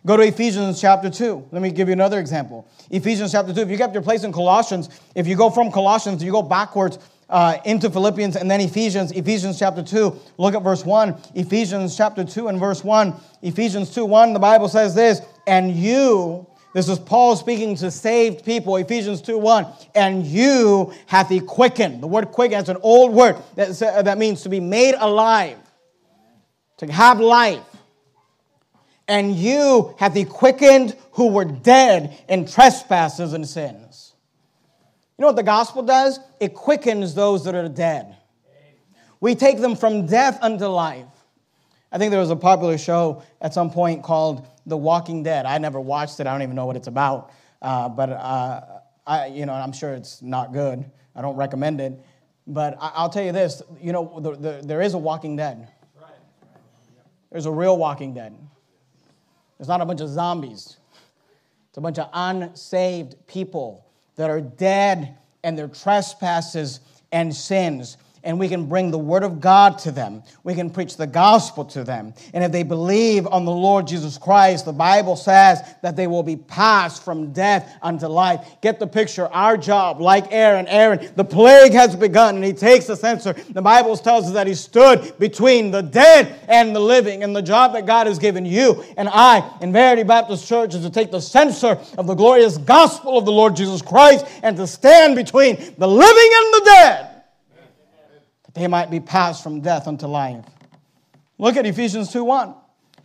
[0.07, 1.49] Go to Ephesians chapter 2.
[1.53, 2.67] Let me give you another example.
[2.91, 3.61] Ephesians chapter 2.
[3.61, 6.99] If you kept your place in Colossians, if you go from Colossians, you go backwards
[7.29, 10.19] uh, into Philippians and then Ephesians, Ephesians chapter 2.
[10.39, 11.15] Look at verse 1.
[11.35, 13.13] Ephesians chapter 2 and verse 1.
[13.43, 16.47] Ephesians 2 1, the Bible says this, and you,
[16.77, 22.03] this is Paul speaking to saved people, Ephesians 2 1, and you hath he quickened.
[22.03, 25.59] The word quicken is an old word that, that means to be made alive,
[26.79, 27.65] to have life.
[29.09, 34.07] And you hath he quickened who were dead in trespasses and sins
[35.19, 36.21] you know what the gospel does?
[36.41, 38.17] It quickens those that are dead.
[39.19, 41.07] We take them from death unto life.
[41.91, 45.47] I think there was a popular show at some point called The Walking Dead.
[45.47, 46.27] I never watched it.
[46.27, 47.31] I don't even know what it's about.
[47.63, 48.61] Uh, but uh,
[49.07, 50.85] I, you know, I'm sure it's not good.
[51.15, 51.99] I don't recommend it.
[52.47, 55.69] But I, will tell you this: you know, the, the, there is a Walking Dead.
[57.31, 58.37] There's a real Walking Dead.
[59.59, 60.77] It's not a bunch of zombies.
[61.69, 63.87] It's a bunch of unsaved people
[64.17, 66.81] that are dead and their trespasses
[67.13, 67.97] and sins
[68.27, 70.23] and we can bring the word of God to them.
[70.43, 72.13] We can preach the gospel to them.
[72.35, 76.25] And if they believe on the Lord Jesus Christ, the Bible says that they will
[76.25, 78.45] be passed from death unto life.
[78.61, 79.29] Get the picture.
[79.29, 83.33] Our job, like Aaron, Aaron, the plague has begun and he takes the censer.
[83.33, 87.23] The Bible tells us that he stood between the dead and the living.
[87.23, 90.83] And the job that God has given you and I in Verity Baptist Church is
[90.83, 94.67] to take the censer of the glorious gospel of the Lord Jesus Christ and to
[94.67, 97.16] stand between the living and the dead
[98.57, 100.45] they might be passed from death unto life.
[101.39, 102.55] Look at Ephesians 2 1.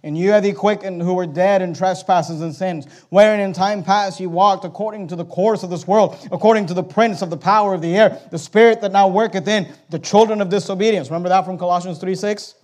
[0.04, 3.84] And you are the quickened who were dead in trespasses and sins, wherein in time
[3.84, 7.30] past you walked according to the course of this world, according to the prince of
[7.30, 11.10] the power of the air, the spirit that now worketh in the children of disobedience.
[11.10, 12.56] Remember that from Colossians 3 6?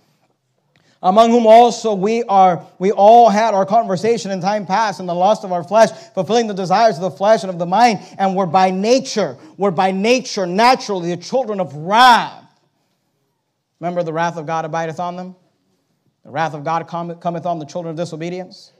[1.00, 5.14] Among whom also we are, we all had our conversation in time past in the
[5.14, 8.34] lust of our flesh, fulfilling the desires of the flesh and of the mind, and
[8.34, 12.47] were by nature, were by nature naturally the children of wrath
[13.80, 15.36] Remember, the wrath of God abideth on them?
[16.24, 18.72] The wrath of God cometh on the children of disobedience.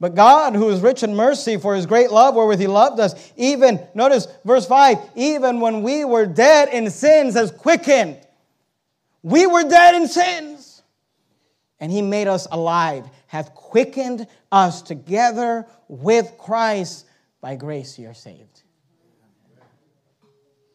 [0.00, 3.32] But God, who is rich in mercy for his great love wherewith he loved us,
[3.36, 8.18] even, notice verse 5, even when we were dead in sins, has quickened.
[9.22, 10.82] We were dead in sins.
[11.80, 17.06] And he made us alive, hath quickened us together with Christ.
[17.40, 18.62] By grace you are saved.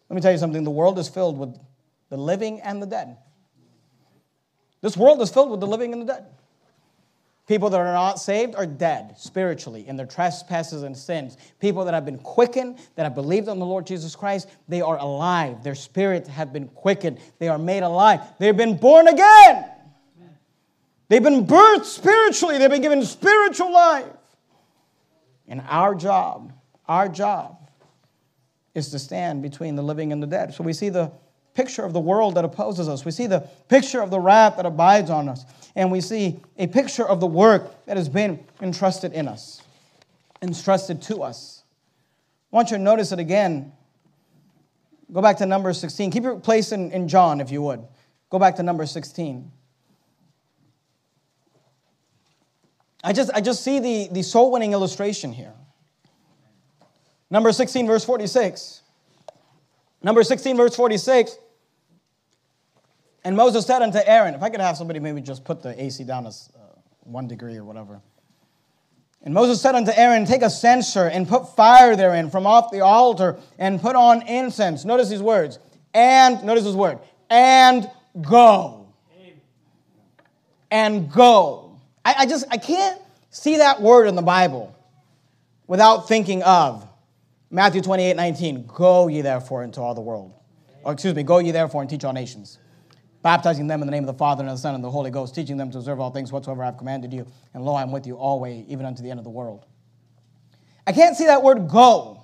[0.10, 1.56] Let me tell you something the world is filled with
[2.10, 3.18] the living and the dead.
[4.82, 6.26] This world is filled with the living and the dead.
[7.48, 11.36] People that are not saved are dead spiritually in their trespasses and sins.
[11.60, 14.98] People that have been quickened, that have believed on the Lord Jesus Christ, they are
[14.98, 15.64] alive.
[15.64, 17.18] Their spirits have been quickened.
[17.40, 18.22] They are made alive.
[18.38, 19.66] They've been born again.
[21.08, 22.60] They've been birthed spiritually.
[22.60, 24.06] They've been given spiritual life.
[25.48, 26.54] And our job,
[26.88, 27.68] our job,
[28.76, 30.54] is to stand between the living and the dead.
[30.54, 31.12] So we see the
[31.60, 33.04] picture of the world that opposes us.
[33.04, 35.44] We see the picture of the wrath that abides on us.
[35.76, 39.62] And we see a picture of the work that has been entrusted in us,
[40.42, 41.64] entrusted to us.
[42.54, 43.74] I want you to notice it again.
[45.12, 46.12] Go back to number 16.
[46.12, 47.86] Keep your place in, in John, if you would.
[48.30, 49.52] Go back to number 16.
[53.04, 55.54] I just, I just see the, the soul winning illustration here.
[57.30, 58.82] Number 16, verse 46.
[60.02, 61.38] Number 16, verse 46.
[63.24, 66.04] And Moses said unto Aaron, if I could have somebody maybe just put the AC
[66.04, 66.60] down as uh,
[67.02, 68.02] one degree or whatever.
[69.22, 72.80] And Moses said unto Aaron, Take a censer and put fire therein from off the
[72.80, 74.86] altar and put on incense.
[74.86, 75.60] Notice these words.
[75.94, 77.00] And, notice this word,
[77.30, 77.90] and
[78.22, 78.94] go.
[80.72, 81.82] And go.
[82.06, 83.02] I, I just, I can't
[83.32, 84.74] see that word in the Bible
[85.68, 86.88] without thinking of
[87.50, 88.68] Matthew 28 19.
[88.68, 90.32] Go ye therefore into all the world.
[90.84, 92.60] Or excuse me, go ye therefore and teach all nations
[93.22, 95.12] baptizing them in the name of the Father and of the Son and the Holy
[95.12, 97.26] Ghost, teaching them to observe all things whatsoever I have commanded you.
[97.54, 99.66] And lo, I'm with you always, even unto the end of the world.
[100.88, 102.20] I can't see that word go.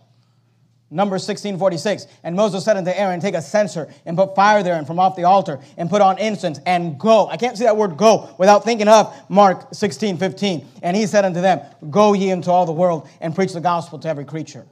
[0.92, 2.08] Number 1646.
[2.24, 5.24] And Moses said unto Aaron, Take a censer and put fire therein from off the
[5.24, 7.28] altar and put on incense and go.
[7.28, 10.68] I can't see that word go without thinking of Mark 16, 15.
[10.84, 14.00] And he said unto them, Go ye into all the world and preach the gospel
[14.00, 14.66] to every creature.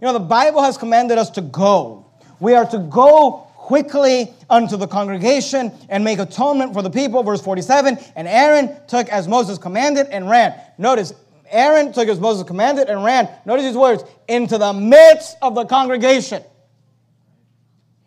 [0.00, 2.10] You know, the Bible has commanded us to go.
[2.40, 7.22] We are to go quickly unto the congregation and make atonement for the people.
[7.22, 10.60] Verse 47 And Aaron took as Moses commanded and ran.
[10.76, 11.12] Notice,
[11.48, 13.28] Aaron took as Moses commanded and ran.
[13.46, 16.42] Notice these words into the midst of the congregation.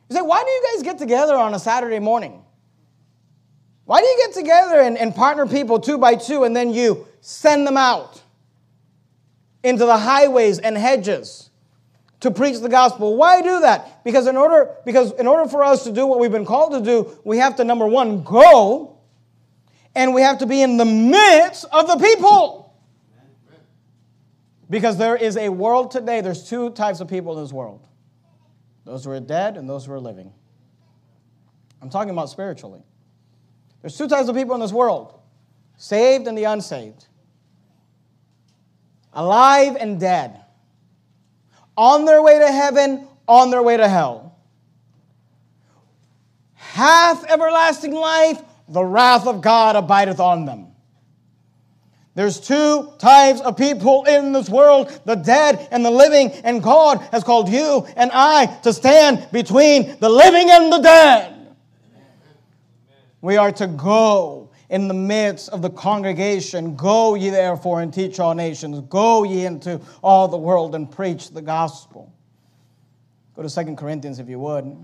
[0.10, 2.44] You say, why do you guys get together on a Saturday morning?
[3.86, 7.08] Why do you get together and, and partner people two by two and then you
[7.22, 8.22] send them out
[9.64, 11.52] into the highways and hedges
[12.24, 13.18] to preach the gospel?
[13.18, 14.04] Why do that?
[14.06, 16.82] Because in order, because in order for us to do what we've been called to
[16.82, 18.98] do, we have to, number one, go,
[19.94, 22.74] and we have to be in the midst of the people.
[24.70, 27.88] Because there is a world today, there's two types of people in this world
[28.86, 30.34] those who are dead and those who are living.
[31.82, 32.84] I'm talking about spiritually.
[33.82, 35.20] There's two types of people in this world
[35.78, 37.08] saved and the unsaved,
[39.14, 40.43] alive and dead,
[41.78, 44.38] on their way to heaven, on their way to hell.
[46.56, 50.68] Hath everlasting life, the wrath of God abideth on them.
[52.16, 57.00] There's two types of people in this world the dead and the living, and God
[57.12, 61.56] has called you and I to stand between the living and the dead.
[63.22, 66.76] We are to go in the midst of the congregation.
[66.76, 68.80] Go ye therefore and teach all nations.
[68.90, 72.14] Go ye into all the world and preach the gospel.
[73.36, 74.78] Go to Second Corinthians if you would.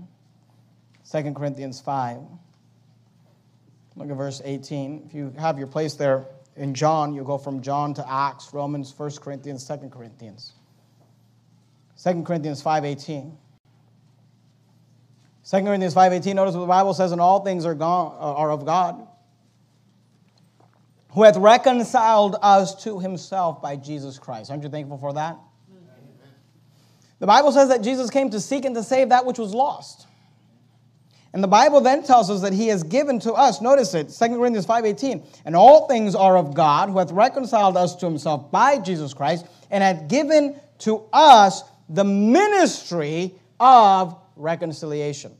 [1.02, 2.20] Second Corinthians 5.
[3.96, 5.04] Look at verse 18.
[5.06, 6.26] If you have your place there
[6.56, 10.52] in John, you go from John to Acts, Romans, 1 Corinthians, 2 Corinthians.
[12.02, 13.32] 2 Corinthians 5.18.
[15.50, 18.64] 2 Corinthians 5.18, notice what the Bible says, and all things are, gone, are of
[18.64, 19.06] God,
[21.12, 24.50] who hath reconciled us to himself by Jesus Christ.
[24.50, 25.38] Aren't you thankful for that?
[27.18, 30.06] The Bible says that Jesus came to seek and to save that which was lost.
[31.32, 34.28] And the Bible then tells us that he has given to us, notice it, 2
[34.28, 38.78] Corinthians 5.18, and all things are of God, who hath reconciled us to himself by
[38.78, 45.36] Jesus Christ, and hath given to us the ministry of reconciliation.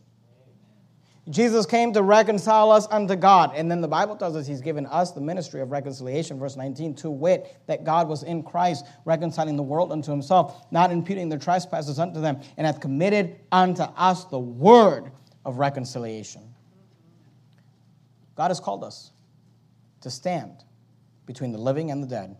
[1.28, 3.52] Jesus came to reconcile us unto God.
[3.54, 6.94] And then the Bible tells us he's given us the ministry of reconciliation, verse 19,
[6.96, 11.38] to wit, that God was in Christ reconciling the world unto himself, not imputing their
[11.38, 15.12] trespasses unto them, and hath committed unto us the word
[15.44, 16.42] of reconciliation.
[18.34, 19.12] God has called us
[20.00, 20.64] to stand
[21.26, 22.36] between the living and the dead.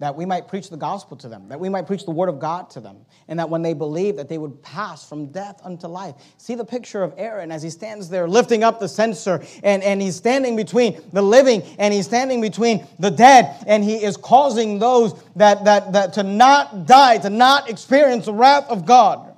[0.00, 2.38] That we might preach the gospel to them, that we might preach the word of
[2.38, 5.88] God to them, and that when they believe that they would pass from death unto
[5.88, 6.14] life.
[6.36, 10.00] See the picture of Aaron as he stands there lifting up the censer, and, and
[10.00, 14.78] he's standing between the living and he's standing between the dead, and he is causing
[14.78, 19.34] those that, that, that to not die, to not experience the wrath of God.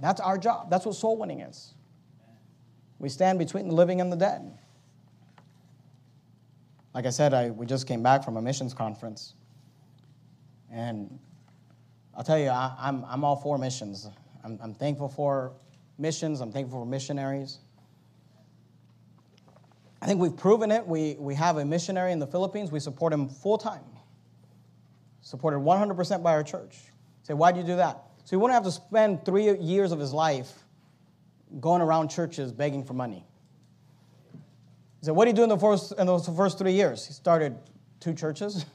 [0.00, 0.68] That's our job.
[0.68, 1.72] That's what soul winning is.
[2.98, 4.58] We stand between the living and the dead.
[6.94, 9.34] Like I said, I, we just came back from a missions conference.
[10.70, 11.18] And
[12.16, 14.08] I'll tell you, I, am I'm, I'm all for missions.
[14.44, 15.52] I'm, I'm thankful for
[15.98, 17.58] missions, I'm thankful for missionaries.
[20.02, 20.86] I think we've proven it.
[20.86, 22.72] We, we have a missionary in the Philippines.
[22.72, 23.84] We support him full time,
[25.20, 26.78] supported 100% by our church.
[27.22, 28.04] say, why do you do that?
[28.24, 30.50] So he wouldn't have to spend three years of his life
[31.60, 33.26] going around churches begging for money.
[35.00, 37.06] He said, What did he do in, the first, in those first three years?
[37.06, 37.56] He started
[37.98, 38.64] two churches.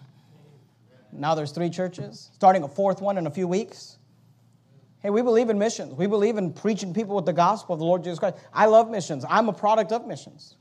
[1.18, 4.00] Now there's three churches, starting a fourth one in a few weeks.
[5.00, 5.94] Hey, we believe in missions.
[5.94, 8.36] We believe in preaching people with the gospel of the Lord Jesus Christ.
[8.54, 9.24] I love missions.
[9.30, 10.58] I'm a product of missions.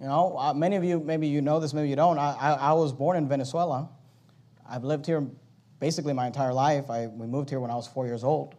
[0.00, 2.18] You know, uh, many of you, maybe you know this, maybe you don't.
[2.18, 3.88] I, I, I was born in Venezuela.
[4.68, 5.26] I've lived here
[5.80, 6.90] basically my entire life.
[6.90, 8.54] I, we moved here when I was four years old.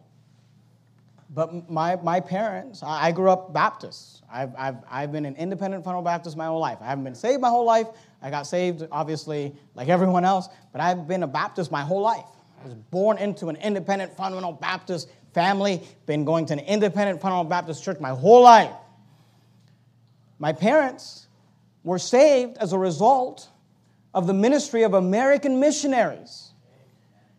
[1.34, 4.22] But my, my parents, I, grew up Baptist.
[4.32, 6.78] I've, I've, I've been an independent fundamental Baptist my whole life.
[6.80, 7.88] I haven't been saved my whole life.
[8.22, 12.24] I got saved, obviously, like everyone else, but I've been a Baptist my whole life.
[12.62, 17.50] I was born into an independent fundamental Baptist family, been going to an independent fundamental
[17.50, 18.72] Baptist church my whole life.
[20.38, 21.26] My parents
[21.82, 23.48] were saved as a result
[24.14, 26.52] of the ministry of American missionaries.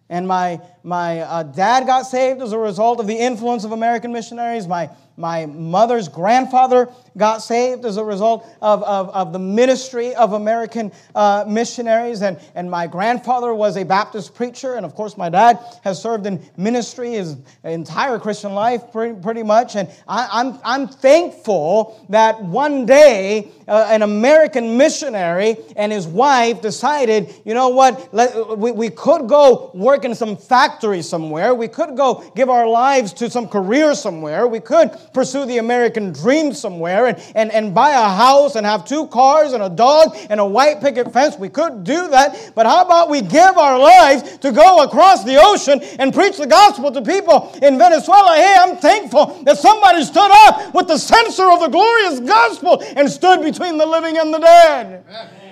[0.10, 4.14] And my, my uh, dad got saved as a result of the influence of American
[4.14, 4.68] missionaries.
[4.68, 10.34] My, my mother's grandfather got saved as a result of, of, of the ministry of
[10.34, 12.22] American uh, missionaries.
[12.22, 14.76] And, and my grandfather was a Baptist preacher.
[14.76, 19.42] And of course, my dad has served in ministry his entire Christian life, pretty, pretty
[19.42, 19.76] much.
[19.76, 26.62] And I, I'm, I'm thankful that one day uh, an American missionary and his wife
[26.62, 31.56] decided, you know what, Let, we, we could go work in some factory somewhere.
[31.56, 34.48] We could go give our lives to some career somewhere.
[34.48, 38.86] We could pursue the American dream somewhere and, and, and buy a house and have
[38.86, 41.38] two cars and a dog and a white picket fence.
[41.38, 42.52] We could do that.
[42.56, 46.48] But how about we give our lives to go across the ocean and preach the
[46.48, 48.36] gospel to people in Venezuela?
[48.36, 53.10] Hey, I'm thankful that somebody stood up with the censer of the glorious gospel and
[53.10, 55.45] stood between the living and the dead.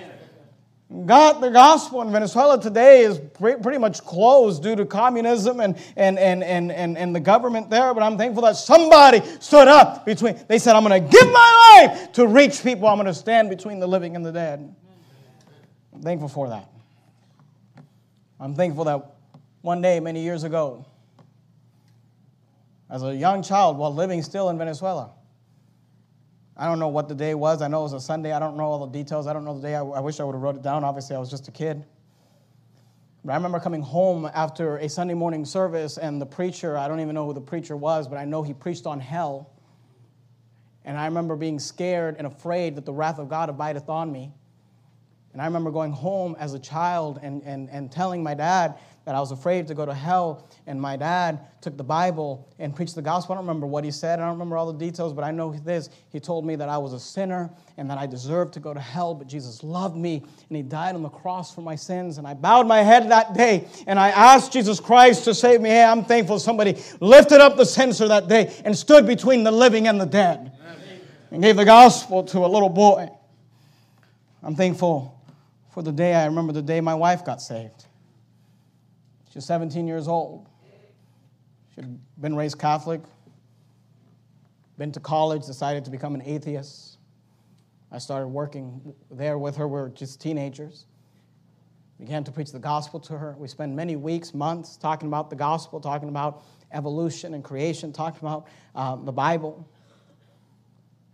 [1.06, 6.18] God, the gospel in Venezuela today is pretty much closed due to communism and, and,
[6.20, 7.92] and, and, and, and the government there.
[7.92, 11.88] But I'm thankful that somebody stood up between, they said, I'm going to give my
[11.88, 12.86] life to reach people.
[12.86, 14.72] I'm going to stand between the living and the dead.
[15.92, 16.70] I'm thankful for that.
[18.38, 19.04] I'm thankful that
[19.62, 20.86] one day, many years ago,
[22.88, 25.10] as a young child while living still in Venezuela,
[26.56, 27.62] I don't know what the day was.
[27.62, 28.32] I know it was a Sunday.
[28.32, 29.26] I don't know all the details.
[29.26, 29.74] I don't know the day.
[29.74, 30.84] I, I wish I would have wrote it down.
[30.84, 31.84] Obviously, I was just a kid.
[33.24, 37.00] But I remember coming home after a Sunday morning service, and the preacher, I don't
[37.00, 39.50] even know who the preacher was, but I know he preached on hell.
[40.84, 44.32] And I remember being scared and afraid that the wrath of God abideth on me.
[45.32, 49.14] And I remember going home as a child and, and, and telling my dad that
[49.14, 50.48] I was afraid to go to hell.
[50.66, 53.34] And my dad took the Bible and preached the gospel.
[53.34, 54.18] I don't remember what he said.
[54.18, 55.90] I don't remember all the details, but I know this.
[56.10, 58.80] He told me that I was a sinner and that I deserved to go to
[58.80, 62.18] hell, but Jesus loved me and he died on the cross for my sins.
[62.18, 65.68] And I bowed my head that day and I asked Jesus Christ to save me.
[65.68, 69.86] Hey, I'm thankful somebody lifted up the censer that day and stood between the living
[69.86, 70.52] and the dead
[71.30, 73.10] and gave the gospel to a little boy.
[74.42, 75.14] I'm thankful
[75.72, 77.86] for the day, I remember the day my wife got saved.
[79.34, 80.46] She was 17 years old.
[81.74, 83.00] She had been raised Catholic,
[84.78, 86.98] been to college, decided to become an atheist.
[87.90, 89.66] I started working there with her.
[89.66, 90.86] We were just teenagers.
[91.98, 93.34] Began to preach the gospel to her.
[93.36, 98.20] We spent many weeks, months talking about the gospel, talking about evolution and creation, talking
[98.20, 99.68] about uh, the Bible.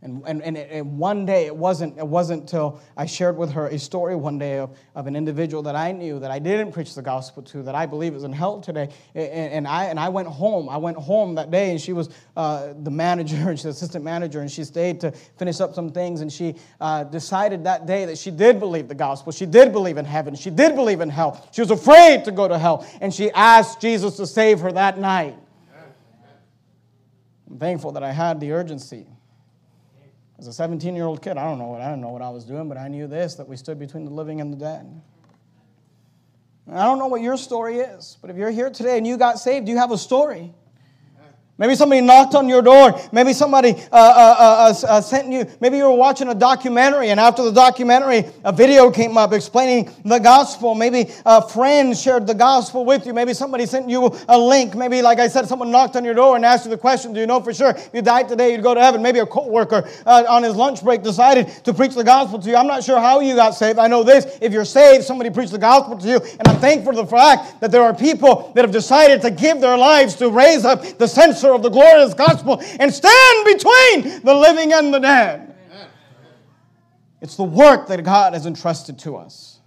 [0.03, 3.67] And, and, and, and, one day, it wasn't, it wasn't till I shared with her
[3.67, 6.95] a story one day of, of an individual that I knew that I didn't preach
[6.95, 8.89] the gospel to, that I believe is in hell today.
[9.15, 10.71] And, and I, and I went home.
[10.71, 14.41] I went home that day, and she was uh, the manager, and she's assistant manager,
[14.41, 16.23] and she stayed to finish up some things.
[16.23, 19.33] And she uh, decided that day that she did believe the gospel.
[19.33, 20.35] She did believe in heaven.
[20.35, 21.47] She did believe in hell.
[21.53, 22.87] She was afraid to go to hell.
[23.03, 25.37] And she asked Jesus to save her that night.
[27.51, 29.07] I'm thankful that I had the urgency
[30.41, 32.31] as a 17 year old kid, I don't know what I don't know what I
[32.31, 35.03] was doing, but I knew this that we stood between the living and the dead.
[36.67, 39.19] And I don't know what your story is, but if you're here today and you
[39.19, 40.55] got saved, you have a story.
[41.61, 42.99] Maybe somebody knocked on your door.
[43.13, 45.47] Maybe somebody uh, uh, uh, uh, sent you.
[45.61, 49.93] Maybe you were watching a documentary, and after the documentary, a video came up explaining
[50.03, 50.75] the gospel.
[50.75, 53.13] Maybe a friend shared the gospel with you.
[53.13, 54.75] Maybe somebody sent you a link.
[54.75, 57.21] Maybe, like I said, someone knocked on your door and asked you the question Do
[57.21, 59.03] you know for sure if you died today, you'd go to heaven?
[59.03, 62.57] Maybe a coworker uh, on his lunch break decided to preach the gospel to you.
[62.57, 63.79] I'm not sure how you got saved.
[63.79, 66.21] I know this if you're saved, somebody preached the gospel to you.
[66.39, 69.61] And I'm thankful for the fact that there are people that have decided to give
[69.61, 71.07] their lives to raise up the
[71.55, 75.55] of the glorious gospel and stand between the living and the dead.
[77.21, 79.61] It's the work that God has entrusted to us.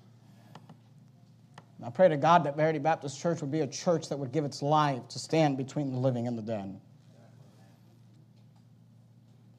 [1.86, 4.45] I pray to God that Verity Baptist Church would be a church that would give
[4.45, 6.79] its life to stand between the living and the dead.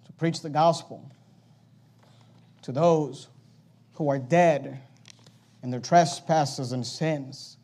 [0.07, 1.11] To preach the gospel
[2.63, 3.29] to those
[3.93, 4.81] who are dead
[5.63, 7.59] in their trespasses and sins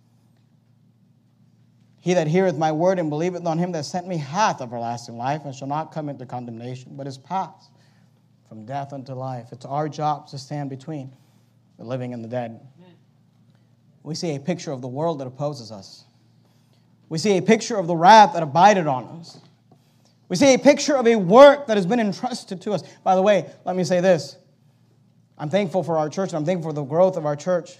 [2.00, 5.44] he that heareth my word and believeth on him that sent me hath everlasting life
[5.44, 7.70] and shall not come into condemnation, but is passed
[8.48, 9.48] from death unto life.
[9.52, 11.14] It's our job to stand between
[11.78, 12.60] the living and the dead.
[12.78, 12.94] Amen.
[14.02, 16.04] We see a picture of the world that opposes us.
[17.10, 19.38] We see a picture of the wrath that abided on us.
[20.28, 22.82] We see a picture of a work that has been entrusted to us.
[23.04, 24.36] By the way, let me say this.
[25.36, 27.76] I'm thankful for our church and I'm thankful for the growth of our church.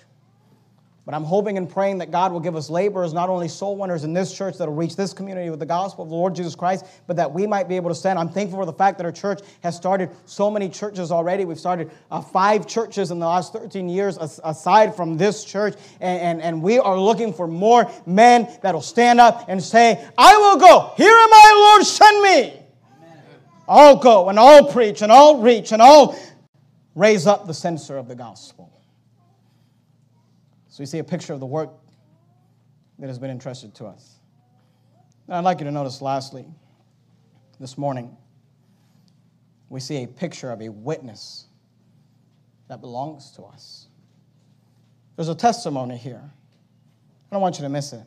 [1.07, 4.05] But I'm hoping and praying that God will give us laborers, not only soul winners
[4.05, 6.55] in this church that will reach this community with the gospel of the Lord Jesus
[6.55, 8.19] Christ, but that we might be able to stand.
[8.19, 11.47] I'm thankful for the fact that our church has started so many churches already.
[11.47, 15.75] We've started uh, five churches in the last 13 years aside from this church.
[16.01, 20.07] And, and, and we are looking for more men that will stand up and say,
[20.19, 20.93] I will go.
[20.97, 22.63] Here am I, Lord, send me.
[22.99, 23.23] Amen.
[23.67, 26.19] I'll go and I'll preach and I'll reach and I'll
[26.95, 28.80] raise up the censer of the gospel.
[30.71, 31.71] So we see a picture of the work
[33.01, 34.21] that has been entrusted to us.
[35.27, 36.47] And I'd like you to notice, lastly,
[37.59, 38.17] this morning,
[39.69, 41.47] we see a picture of a witness
[42.69, 43.89] that belongs to us.
[45.17, 46.23] There's a testimony here.
[46.23, 48.05] I don't want you to miss it.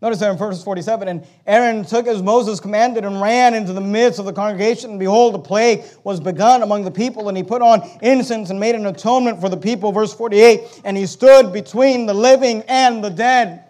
[0.00, 3.80] Notice there in verse 47 And Aaron took as Moses commanded and ran into the
[3.80, 4.90] midst of the congregation.
[4.90, 7.28] And behold, a plague was begun among the people.
[7.28, 9.90] And he put on incense and made an atonement for the people.
[9.90, 13.64] Verse 48 And he stood between the living and the dead.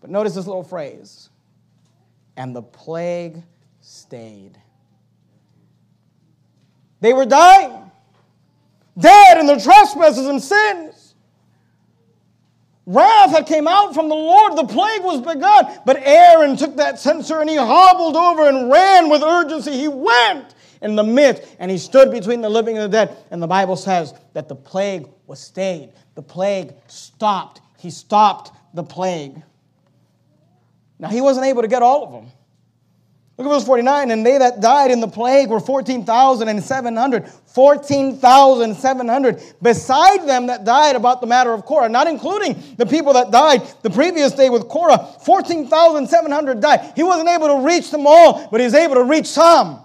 [0.00, 1.28] But notice this little phrase
[2.36, 3.42] And the plague
[3.80, 4.58] stayed.
[7.00, 7.90] They were dying,
[8.98, 11.05] dead in their trespasses and sins.
[12.86, 14.56] Wrath had came out from the Lord.
[14.56, 15.80] The plague was begun.
[15.84, 19.72] But Aaron took that censer and he hobbled over and ran with urgency.
[19.72, 23.16] He went in the midst and he stood between the living and the dead.
[23.32, 25.92] And the Bible says that the plague was stayed.
[26.14, 27.60] The plague stopped.
[27.76, 29.42] He stopped the plague.
[30.98, 32.32] Now, he wasn't able to get all of them.
[33.38, 34.10] Look at verse 49.
[34.10, 37.28] And they that died in the plague were 14,700.
[37.28, 39.42] 14,700.
[39.60, 43.62] Beside them that died about the matter of Korah, not including the people that died
[43.82, 46.92] the previous day with Korah, 14,700 died.
[46.96, 49.82] He wasn't able to reach them all, but he's able to reach some.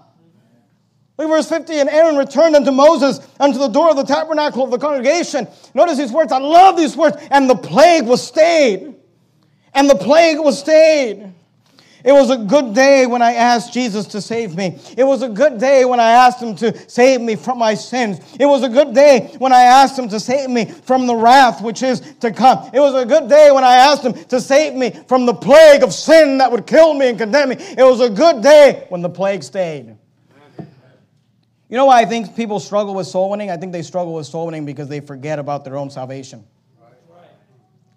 [1.18, 1.74] Look at verse 50.
[1.74, 5.46] And Aaron returned unto Moses unto the door of the tabernacle of the congregation.
[5.74, 6.32] Notice these words.
[6.32, 7.18] I love these words.
[7.30, 8.94] And the plague was stayed.
[9.74, 11.34] And the plague was stayed.
[12.04, 14.78] It was a good day when I asked Jesus to save me.
[14.96, 18.18] It was a good day when I asked Him to save me from my sins.
[18.40, 21.62] It was a good day when I asked Him to save me from the wrath
[21.62, 22.70] which is to come.
[22.72, 25.82] It was a good day when I asked Him to save me from the plague
[25.82, 27.56] of sin that would kill me and condemn me.
[27.58, 29.96] It was a good day when the plague stayed.
[31.68, 33.50] You know why I think people struggle with soul winning?
[33.50, 36.44] I think they struggle with soul winning because they forget about their own salvation.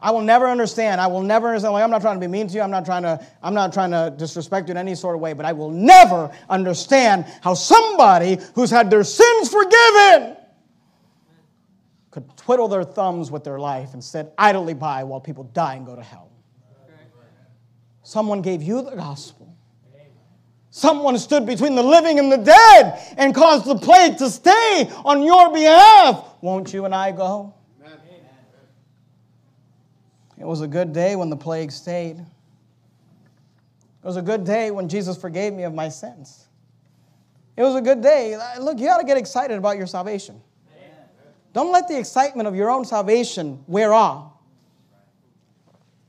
[0.01, 1.01] I will never understand.
[1.01, 1.73] I will never understand.
[1.73, 2.61] Like, I'm not trying to be mean to you.
[2.61, 5.33] I'm not trying to, I'm not trying to disrespect you in any sort of way,
[5.33, 10.37] but I will never understand how somebody who's had their sins forgiven
[12.11, 15.85] could twiddle their thumbs with their life and sit idly by while people die and
[15.85, 16.31] go to hell.
[18.03, 19.57] Someone gave you the gospel.
[20.69, 25.23] Someone stood between the living and the dead and caused the plague to stay on
[25.23, 26.35] your behalf.
[26.41, 27.53] Won't you and I go?
[30.37, 32.19] It was a good day when the plague stayed.
[32.19, 32.25] It
[34.03, 36.47] was a good day when Jesus forgave me of my sins.
[37.57, 38.37] It was a good day.
[38.59, 40.41] Look, you got to get excited about your salvation.
[41.53, 44.33] Don't let the excitement of your own salvation wear off.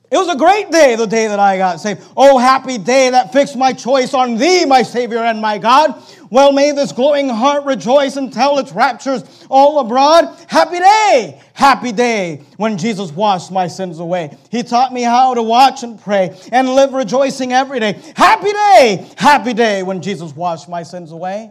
[0.08, 2.00] It was a great day, the day that I got saved.
[2.16, 6.00] Oh, happy day that fixed my choice on thee, my Savior and my God.
[6.30, 10.36] Well, may this glowing heart rejoice and tell its raptures all abroad.
[10.48, 14.36] Happy day, happy day when Jesus washed my sins away.
[14.50, 18.00] He taught me how to watch and pray and live rejoicing every day.
[18.16, 21.50] Happy day, happy day when Jesus washed my sins away.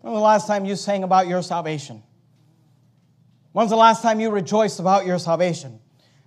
[0.00, 2.04] When was the last time you sang about your salvation?
[3.50, 5.80] When's the last time you rejoiced about your salvation?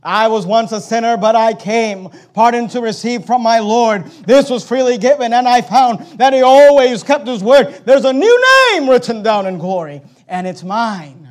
[0.04, 4.06] I was once a sinner, but I came, pardon to receive from my Lord.
[4.26, 7.82] This was freely given, and I found that He always kept His word.
[7.86, 11.30] There's a new name written down in glory, and it's mine.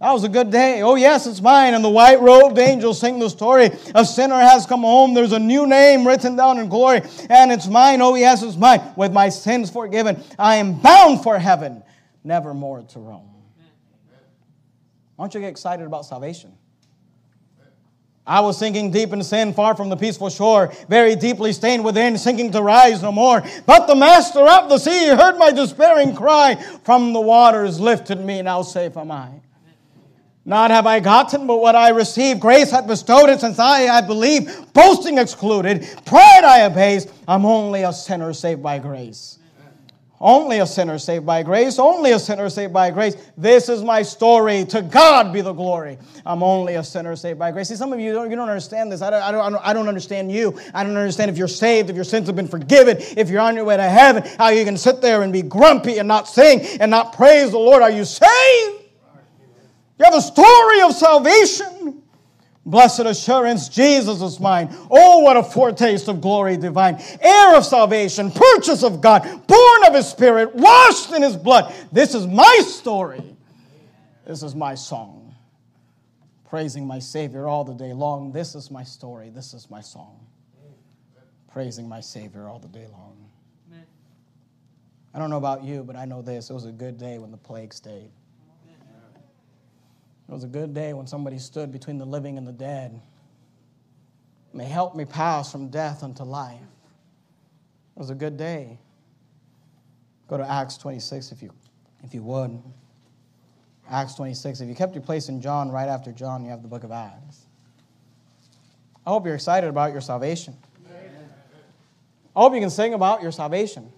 [0.00, 0.82] That was a good day.
[0.82, 1.72] Oh, yes, it's mine.
[1.72, 3.70] And the white robed angels sing the story.
[3.94, 5.14] A sinner has come home.
[5.14, 7.00] There's a new name written down in glory,
[7.30, 8.02] and it's mine.
[8.02, 8.82] Oh, yes, it's mine.
[8.96, 11.82] With my sins forgiven, I am bound for heaven,
[12.22, 12.98] never more to.
[12.98, 13.22] Why
[15.18, 16.52] don't you get excited about salvation?
[18.26, 22.16] I was sinking deep in sin, far from the peaceful shore, very deeply stained within,
[22.16, 23.42] sinking to rise no more.
[23.66, 26.54] But the master of the sea heard my despairing cry.
[26.84, 29.28] From the waters lifted me, now safe am I.
[30.46, 32.40] Not have I gotten, but what I received.
[32.40, 35.86] Grace hath bestowed it, since I, I believe, boasting excluded.
[36.06, 37.06] Pride I abase.
[37.28, 39.38] I'm only a sinner saved by grace.
[40.24, 41.78] Only a sinner saved by grace.
[41.78, 43.14] Only a sinner saved by grace.
[43.36, 44.64] This is my story.
[44.64, 45.98] To God be the glory.
[46.24, 47.68] I'm only a sinner saved by grace.
[47.68, 49.02] See, some of you don't, you don't understand this.
[49.02, 50.58] I don't, I, don't, I don't understand you.
[50.72, 53.54] I don't understand if you're saved, if your sins have been forgiven, if you're on
[53.54, 56.60] your way to heaven, how you can sit there and be grumpy and not sing
[56.80, 57.82] and not praise the Lord.
[57.82, 58.82] Are you saved?
[59.98, 62.02] You have a story of salvation.
[62.66, 64.74] Blessed assurance, Jesus is mine.
[64.90, 67.02] Oh, what a foretaste of glory divine.
[67.20, 71.74] Heir of salvation, purchase of God, born of his spirit, washed in his blood.
[71.92, 73.36] This is my story.
[74.26, 75.34] This is my song.
[76.48, 78.32] Praising my Savior all the day long.
[78.32, 79.28] This is my story.
[79.28, 80.26] This is my song.
[81.52, 83.24] Praising my Savior all the day long.
[85.12, 86.50] I don't know about you, but I know this.
[86.50, 88.10] It was a good day when the plague stayed.
[90.28, 93.00] It was a good day when somebody stood between the living and the dead.
[94.52, 96.60] And they helped me pass from death unto life.
[96.60, 98.78] It was a good day.
[100.28, 101.52] Go to Acts 26 if you,
[102.02, 102.62] if you would.
[103.90, 104.60] Acts 26.
[104.60, 106.90] If you kept your place in John right after John, you have the book of
[106.90, 107.46] Acts.
[109.06, 110.56] I hope you're excited about your salvation.
[112.34, 113.92] I hope you can sing about your salvation.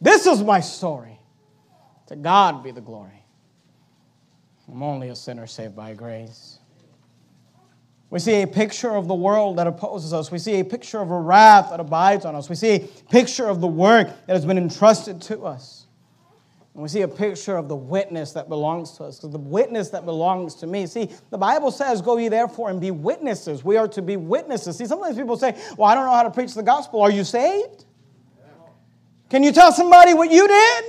[0.00, 1.18] This is my story.
[2.08, 3.21] To God be the glory.
[4.70, 6.58] I'm only a sinner saved by grace.
[8.10, 10.30] We see a picture of the world that opposes us.
[10.30, 12.50] We see a picture of a wrath that abides on us.
[12.50, 15.86] We see a picture of the work that has been entrusted to us.
[16.74, 20.04] And we see a picture of the witness that belongs to us, the witness that
[20.04, 20.86] belongs to me.
[20.86, 23.64] See, the Bible says, Go ye therefore and be witnesses.
[23.64, 24.76] We are to be witnesses.
[24.76, 27.02] See, sometimes people say, Well, I don't know how to preach the gospel.
[27.02, 27.86] Are you saved?
[29.30, 30.84] Can you tell somebody what you did?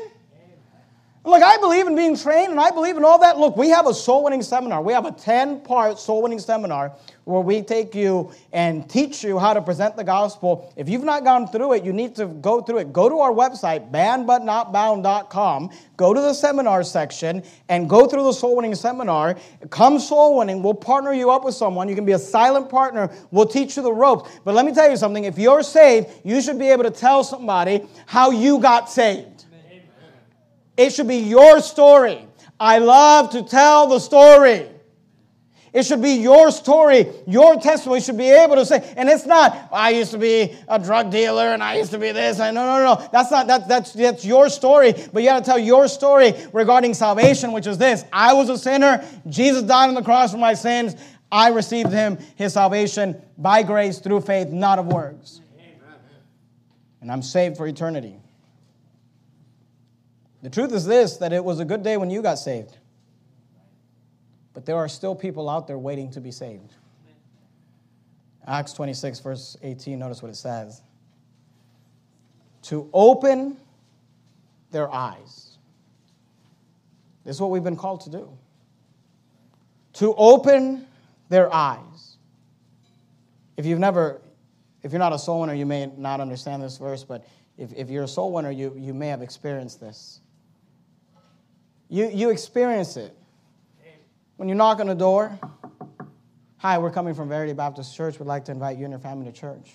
[1.25, 3.37] Look, I believe in being trained and I believe in all that.
[3.37, 4.81] Look, we have a soul winning seminar.
[4.81, 6.91] We have a 10 part soul winning seminar
[7.23, 10.73] where we take you and teach you how to present the gospel.
[10.75, 12.91] If you've not gone through it, you need to go through it.
[12.91, 15.69] Go to our website, bannedbutnotbound.com.
[15.95, 19.37] Go to the seminar section and go through the soul winning seminar.
[19.69, 20.61] Come soul winning.
[20.61, 21.87] We'll partner you up with someone.
[21.87, 23.09] You can be a silent partner.
[23.31, 24.29] We'll teach you the ropes.
[24.43, 27.23] But let me tell you something if you're saved, you should be able to tell
[27.23, 29.32] somebody how you got saved.
[30.77, 32.27] It should be your story.
[32.59, 34.69] I love to tell the story.
[35.73, 37.07] It should be your story.
[37.25, 40.77] Your testimony should be able to say, and it's not, I used to be a
[40.77, 42.39] drug dealer and I used to be this.
[42.39, 43.09] And no, no, no.
[43.11, 44.93] That's not, that, that's, that's your story.
[45.11, 48.57] But you got to tell your story regarding salvation, which is this I was a
[48.57, 49.03] sinner.
[49.27, 50.95] Jesus died on the cross for my sins.
[51.31, 55.41] I received him, his salvation by grace through faith, not of works.
[57.01, 58.19] And I'm saved for eternity.
[60.43, 62.77] The truth is this that it was a good day when you got saved.
[64.53, 66.73] But there are still people out there waiting to be saved.
[68.45, 70.81] Acts 26, verse 18, notice what it says.
[72.63, 73.57] To open
[74.71, 75.57] their eyes.
[77.23, 78.37] This is what we've been called to do.
[79.93, 80.85] To open
[81.29, 82.17] their eyes.
[83.55, 84.21] If you've never,
[84.81, 87.25] if you're not a soul winner, you may not understand this verse, but
[87.57, 90.19] if, if you're a soul winner, you, you may have experienced this.
[91.93, 93.15] You, you experience it.
[94.37, 95.39] When you knock on the door,
[96.57, 98.17] hi, we're coming from Verity Baptist Church.
[98.17, 99.69] We'd like to invite you and your family to church.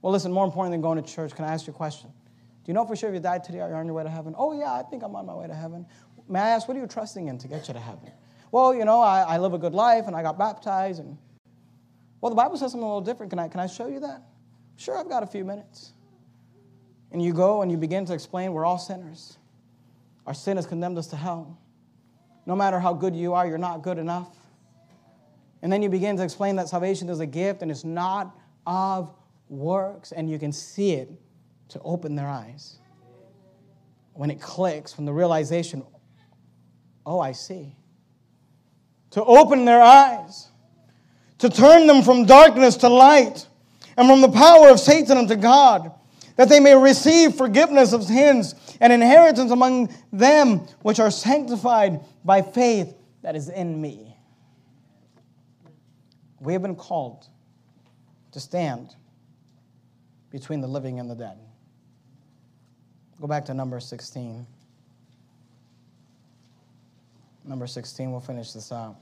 [0.00, 2.08] Well, listen, more important than going to church, can I ask you a question?
[2.08, 4.08] Do you know for sure if you died today, are you on your way to
[4.08, 4.34] heaven?
[4.38, 5.84] Oh, yeah, I think I'm on my way to heaven.
[6.26, 8.10] May I ask, what are you trusting in to get you to heaven?
[8.50, 11.00] Well, you know, I, I live a good life and I got baptized.
[11.00, 11.18] And
[12.22, 13.28] Well, the Bible says something a little different.
[13.28, 14.22] Can I, can I show you that?
[14.76, 15.92] Sure, I've got a few minutes.
[17.10, 19.36] And you go and you begin to explain we're all sinners.
[20.26, 21.58] Our sin has condemned us to hell.
[22.46, 24.36] No matter how good you are, you're not good enough.
[25.62, 29.14] And then you begin to explain that salvation is a gift and it's not of
[29.48, 31.10] works, and you can see it
[31.68, 32.78] to open their eyes.
[34.14, 35.84] When it clicks, from the realization,
[37.06, 37.76] oh, I see.
[39.10, 40.48] To open their eyes,
[41.38, 43.46] to turn them from darkness to light,
[43.96, 45.92] and from the power of Satan unto God,
[46.36, 52.42] that they may receive forgiveness of sins and inheritance among them which are sanctified by
[52.42, 54.16] faith that is in me.
[56.40, 57.26] We have been called
[58.32, 58.96] to stand
[60.30, 61.38] between the living and the dead.
[63.20, 64.46] Go back to number 16.
[67.44, 69.00] Number 16, we'll finish this up.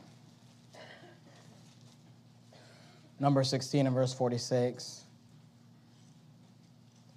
[3.18, 5.05] Number 16 and verse 46.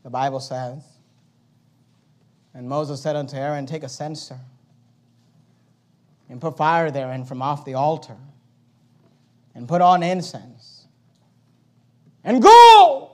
[0.04, 0.84] The Bible says,
[2.54, 4.40] And Moses said unto Aaron, Take a censer
[6.30, 8.18] and put fire therein from off the altar
[9.56, 10.88] and put on incense
[12.24, 13.12] and go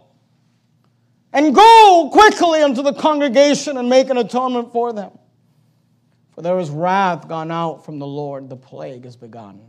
[1.32, 5.12] and go quickly unto the congregation and make an atonement for them.
[6.34, 9.62] For there is wrath gone out from the Lord, the plague is begun.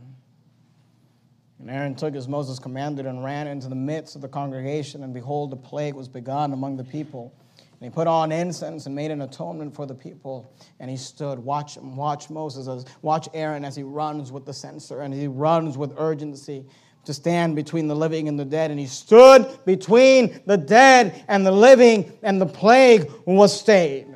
[1.61, 5.13] And Aaron took as Moses commanded and ran into the midst of the congregation, and
[5.13, 7.31] behold, the plague was begun among the people.
[7.57, 10.51] And he put on incense and made an atonement for the people.
[10.79, 15.01] And he stood, watch, watch Moses, as, watch Aaron as he runs with the censer,
[15.01, 16.65] and he runs with urgency
[17.05, 18.71] to stand between the living and the dead.
[18.71, 24.07] And he stood between the dead and the living, and the plague was stayed.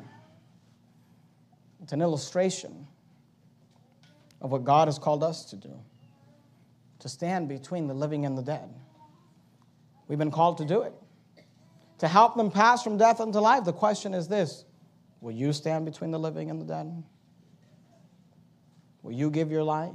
[1.80, 2.88] It's an illustration
[4.40, 5.70] of what God has called us to do
[7.06, 8.68] to stand between the living and the dead.
[10.08, 10.92] We've been called to do it.
[11.98, 13.64] To help them pass from death unto life.
[13.64, 14.64] The question is this
[15.20, 17.04] Will you stand between the living and the dead?
[19.02, 19.94] Will you give your life?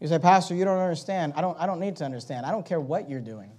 [0.00, 1.32] You say, Pastor, you don't understand.
[1.36, 2.44] I don't, I don't need to understand.
[2.44, 3.52] I don't care what you're doing.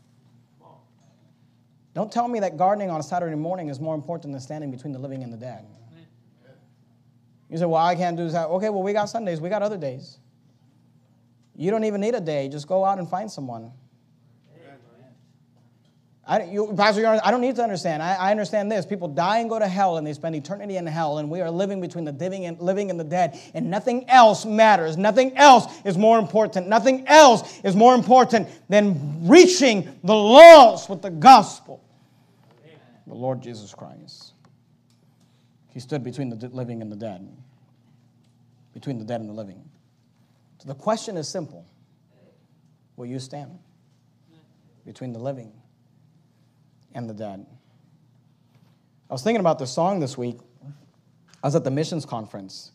[1.93, 4.91] Don't tell me that gardening on a Saturday morning is more important than standing between
[4.91, 5.65] the living and the dead.
[7.49, 8.49] You say, Well, I can't do that.
[8.49, 10.19] Okay, well, we got Sundays, we got other days.
[11.55, 12.49] You don't even need a day.
[12.49, 13.71] Just go out and find someone.
[16.25, 18.01] I, you, Pastor, I don't need to understand.
[18.01, 18.85] I, I, understand this.
[18.85, 21.51] People die and go to hell, and they spend eternity in hell, and we are
[21.51, 24.95] living between the living and, living and the dead, and nothing else matters.
[24.95, 26.67] Nothing else is more important.
[26.67, 31.83] Nothing else is more important than reaching the lost with the gospel.
[33.05, 34.31] The Lord Jesus Christ.
[35.71, 37.27] He stood between the living and the dead,
[38.73, 39.69] between the dead and the living.
[40.63, 41.65] So the question is simple
[42.95, 43.59] Will you stand
[44.85, 45.51] between the living
[46.95, 47.45] and the dead.
[49.09, 50.37] I was thinking about the song this week.
[51.43, 52.71] I was at the missions conference,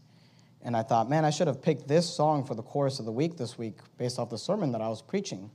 [0.60, 3.12] and I thought, man, I should have picked this song for the chorus of the
[3.12, 5.50] week this week based off the sermon that I was preaching.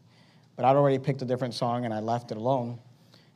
[0.56, 2.80] But I'd already picked a different song, and I left it alone.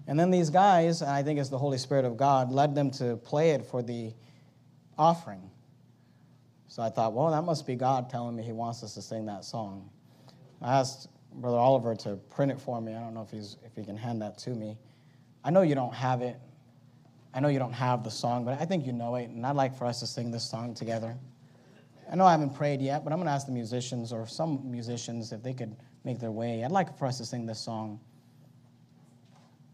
[0.08, 2.90] And then these guys, and I think it's the Holy Spirit of God, led them
[2.92, 4.14] to play it for the
[4.98, 5.52] offering.
[6.78, 9.26] So I thought, well, that must be God telling me He wants us to sing
[9.26, 9.90] that song.
[10.62, 12.94] I asked Brother Oliver to print it for me.
[12.94, 14.78] I don't know if, he's, if he can hand that to me.
[15.44, 16.40] I know you don't have it.
[17.34, 19.56] I know you don't have the song, but I think you know it, and I'd
[19.56, 21.18] like for us to sing this song together.
[22.12, 24.62] I know I haven't prayed yet, but I'm going to ask the musicians or some
[24.70, 26.64] musicians if they could make their way.
[26.64, 28.00] I'd like for us to sing this song.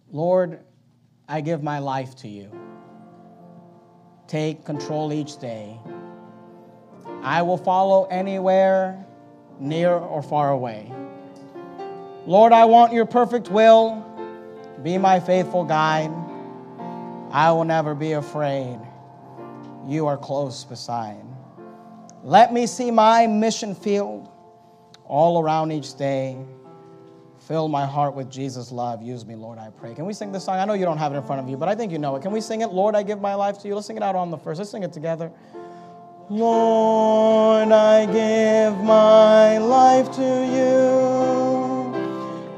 [0.10, 0.62] Lord,
[1.28, 2.50] I give my life to you.
[4.26, 5.78] Take control each day.
[7.24, 9.04] I will follow anywhere,
[9.60, 10.92] near or far away.
[12.26, 14.06] Lord, I want your perfect will.
[14.84, 16.12] Be my faithful guide.
[17.32, 18.78] I will never be afraid.
[19.88, 21.24] You are close beside.
[22.24, 24.30] Let me see my mission field
[25.06, 26.38] all around each day.
[27.48, 29.02] Fill my heart with Jesus' love.
[29.02, 29.94] Use me, Lord, I pray.
[29.94, 30.58] Can we sing this song?
[30.58, 32.16] I know you don't have it in front of you, but I think you know
[32.16, 32.22] it.
[32.22, 32.72] Can we sing it?
[32.72, 33.76] Lord, I give my life to you.
[33.76, 34.60] Let's sing it out on the first.
[34.60, 35.32] Let's sing it together.
[36.30, 41.94] Lord, I give my life to you.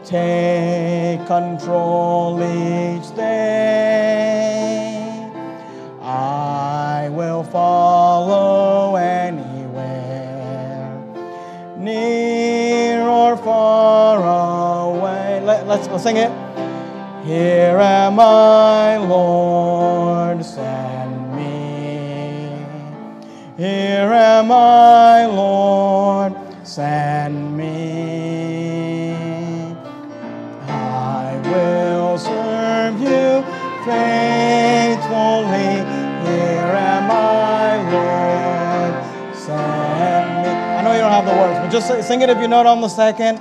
[0.03, 5.01] Take control each day.
[5.99, 9.43] I will follow anywhere,
[11.79, 15.41] near or far away.
[15.43, 16.29] Let, let's, let's sing it.
[17.25, 20.04] Here am I, Lord,
[23.57, 26.33] Here am I, Lord,
[26.67, 29.13] send me.
[30.67, 33.41] I will serve you
[33.85, 35.71] faithfully.
[36.27, 38.93] Here am I, Lord,
[39.33, 40.49] send me.
[40.49, 42.65] I know you don't have the words, but just sing it if you know it
[42.65, 43.39] on the second.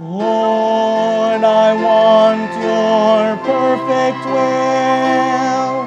[0.00, 5.82] Lord, I want your perfect will.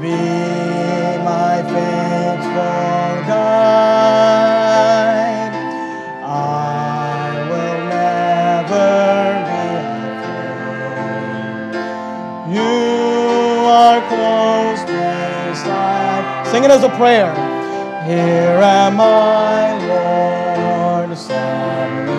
[0.00, 0.45] Be
[16.56, 17.34] Sing it as a prayer.
[18.06, 22.14] Here am I, Lord, send me.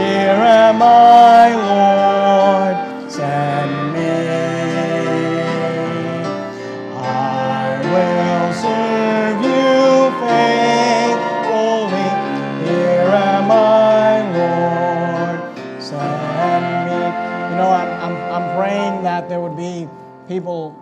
[0.00, 4.16] Here am I, Lord, send me.
[6.96, 12.08] I will serve you faithfully.
[12.64, 16.96] Here am I, Lord, send me.
[17.50, 19.86] You know, I'm, I'm, I'm praying that there would be
[20.26, 20.74] people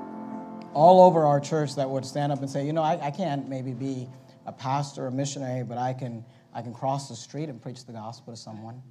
[0.75, 3.49] all over our church that would stand up and say, you know, I, I can't
[3.49, 4.09] maybe be
[4.47, 7.87] a pastor or a missionary, but I can, I can cross the street and preach
[7.87, 8.83] the gospel to someone.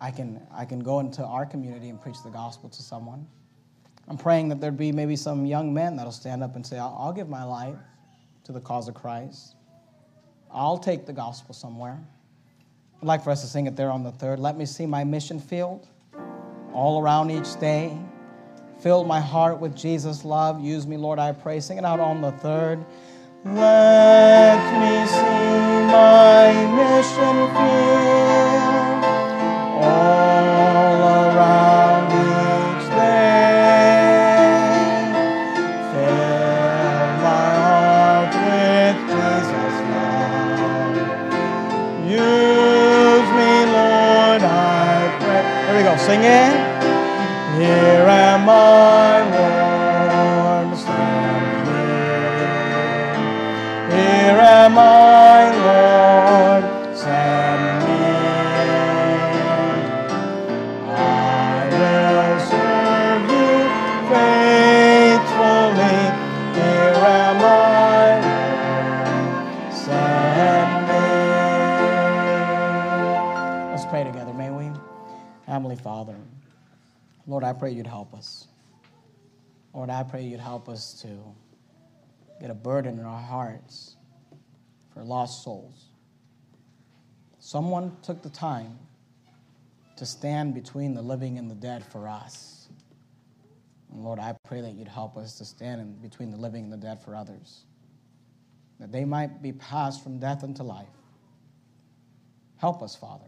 [0.00, 3.26] I can, I can go into our community and preach the gospel to someone.
[4.08, 6.96] I'm praying that there'd be maybe some young men that'll stand up and say, I'll,
[6.98, 7.76] I'll give my life
[8.44, 9.54] to the cause of Christ.
[10.50, 12.00] I'll take the gospel somewhere.
[13.00, 14.40] I'd like for us to sing it there on the third.
[14.40, 15.86] Let me see my mission field
[16.72, 17.96] all around each day.
[18.80, 20.58] Fill my heart with Jesus' love.
[20.64, 21.60] Use me, Lord, I pray.
[21.60, 22.82] Sing it out on the third.
[23.44, 29.04] Let me see my mission field
[29.84, 34.00] all around each day.
[35.92, 40.96] Fill my heart with Jesus' love.
[42.08, 45.42] Use me, Lord, I pray.
[45.66, 45.94] Here we go.
[45.98, 46.59] Sing it.
[54.80, 56.64] my Lord,
[56.96, 58.04] send me.
[60.88, 63.52] I will serve you
[64.12, 65.98] faithfully.
[66.56, 68.08] Here am I,
[69.70, 71.06] send me.
[73.72, 74.66] Let's pray together, may we?
[75.46, 76.16] Heavenly Father,
[77.26, 78.48] Lord, I pray you'd help us.
[79.74, 81.08] Lord, I pray you'd help us to
[82.40, 83.96] get a burden in our hearts
[84.92, 85.86] for lost souls.
[87.38, 88.78] Someone took the time
[89.96, 92.68] to stand between the living and the dead for us.
[93.92, 96.72] And Lord, I pray that you'd help us to stand in between the living and
[96.72, 97.64] the dead for others,
[98.78, 100.88] that they might be passed from death into life.
[102.56, 103.24] Help us, Father.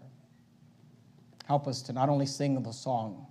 [1.47, 3.27] Help us to not only sing the song,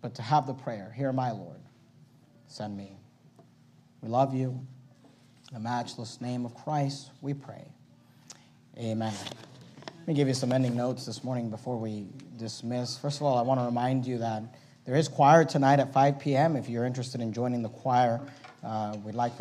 [0.00, 1.60] but to have the prayer Here my Lord,
[2.46, 2.96] send me.
[4.00, 4.66] We love you.
[5.52, 7.62] In the matchless name of Christ, we pray.
[8.78, 9.12] Amen.
[9.98, 12.06] Let me give you some ending notes this morning before we
[12.38, 12.96] dismiss.
[12.96, 14.44] First of all, I want to remind you that
[14.86, 16.56] there is choir tonight at 5 p.m.
[16.56, 18.22] If you're interested in joining the choir,
[18.64, 19.30] uh, we'd like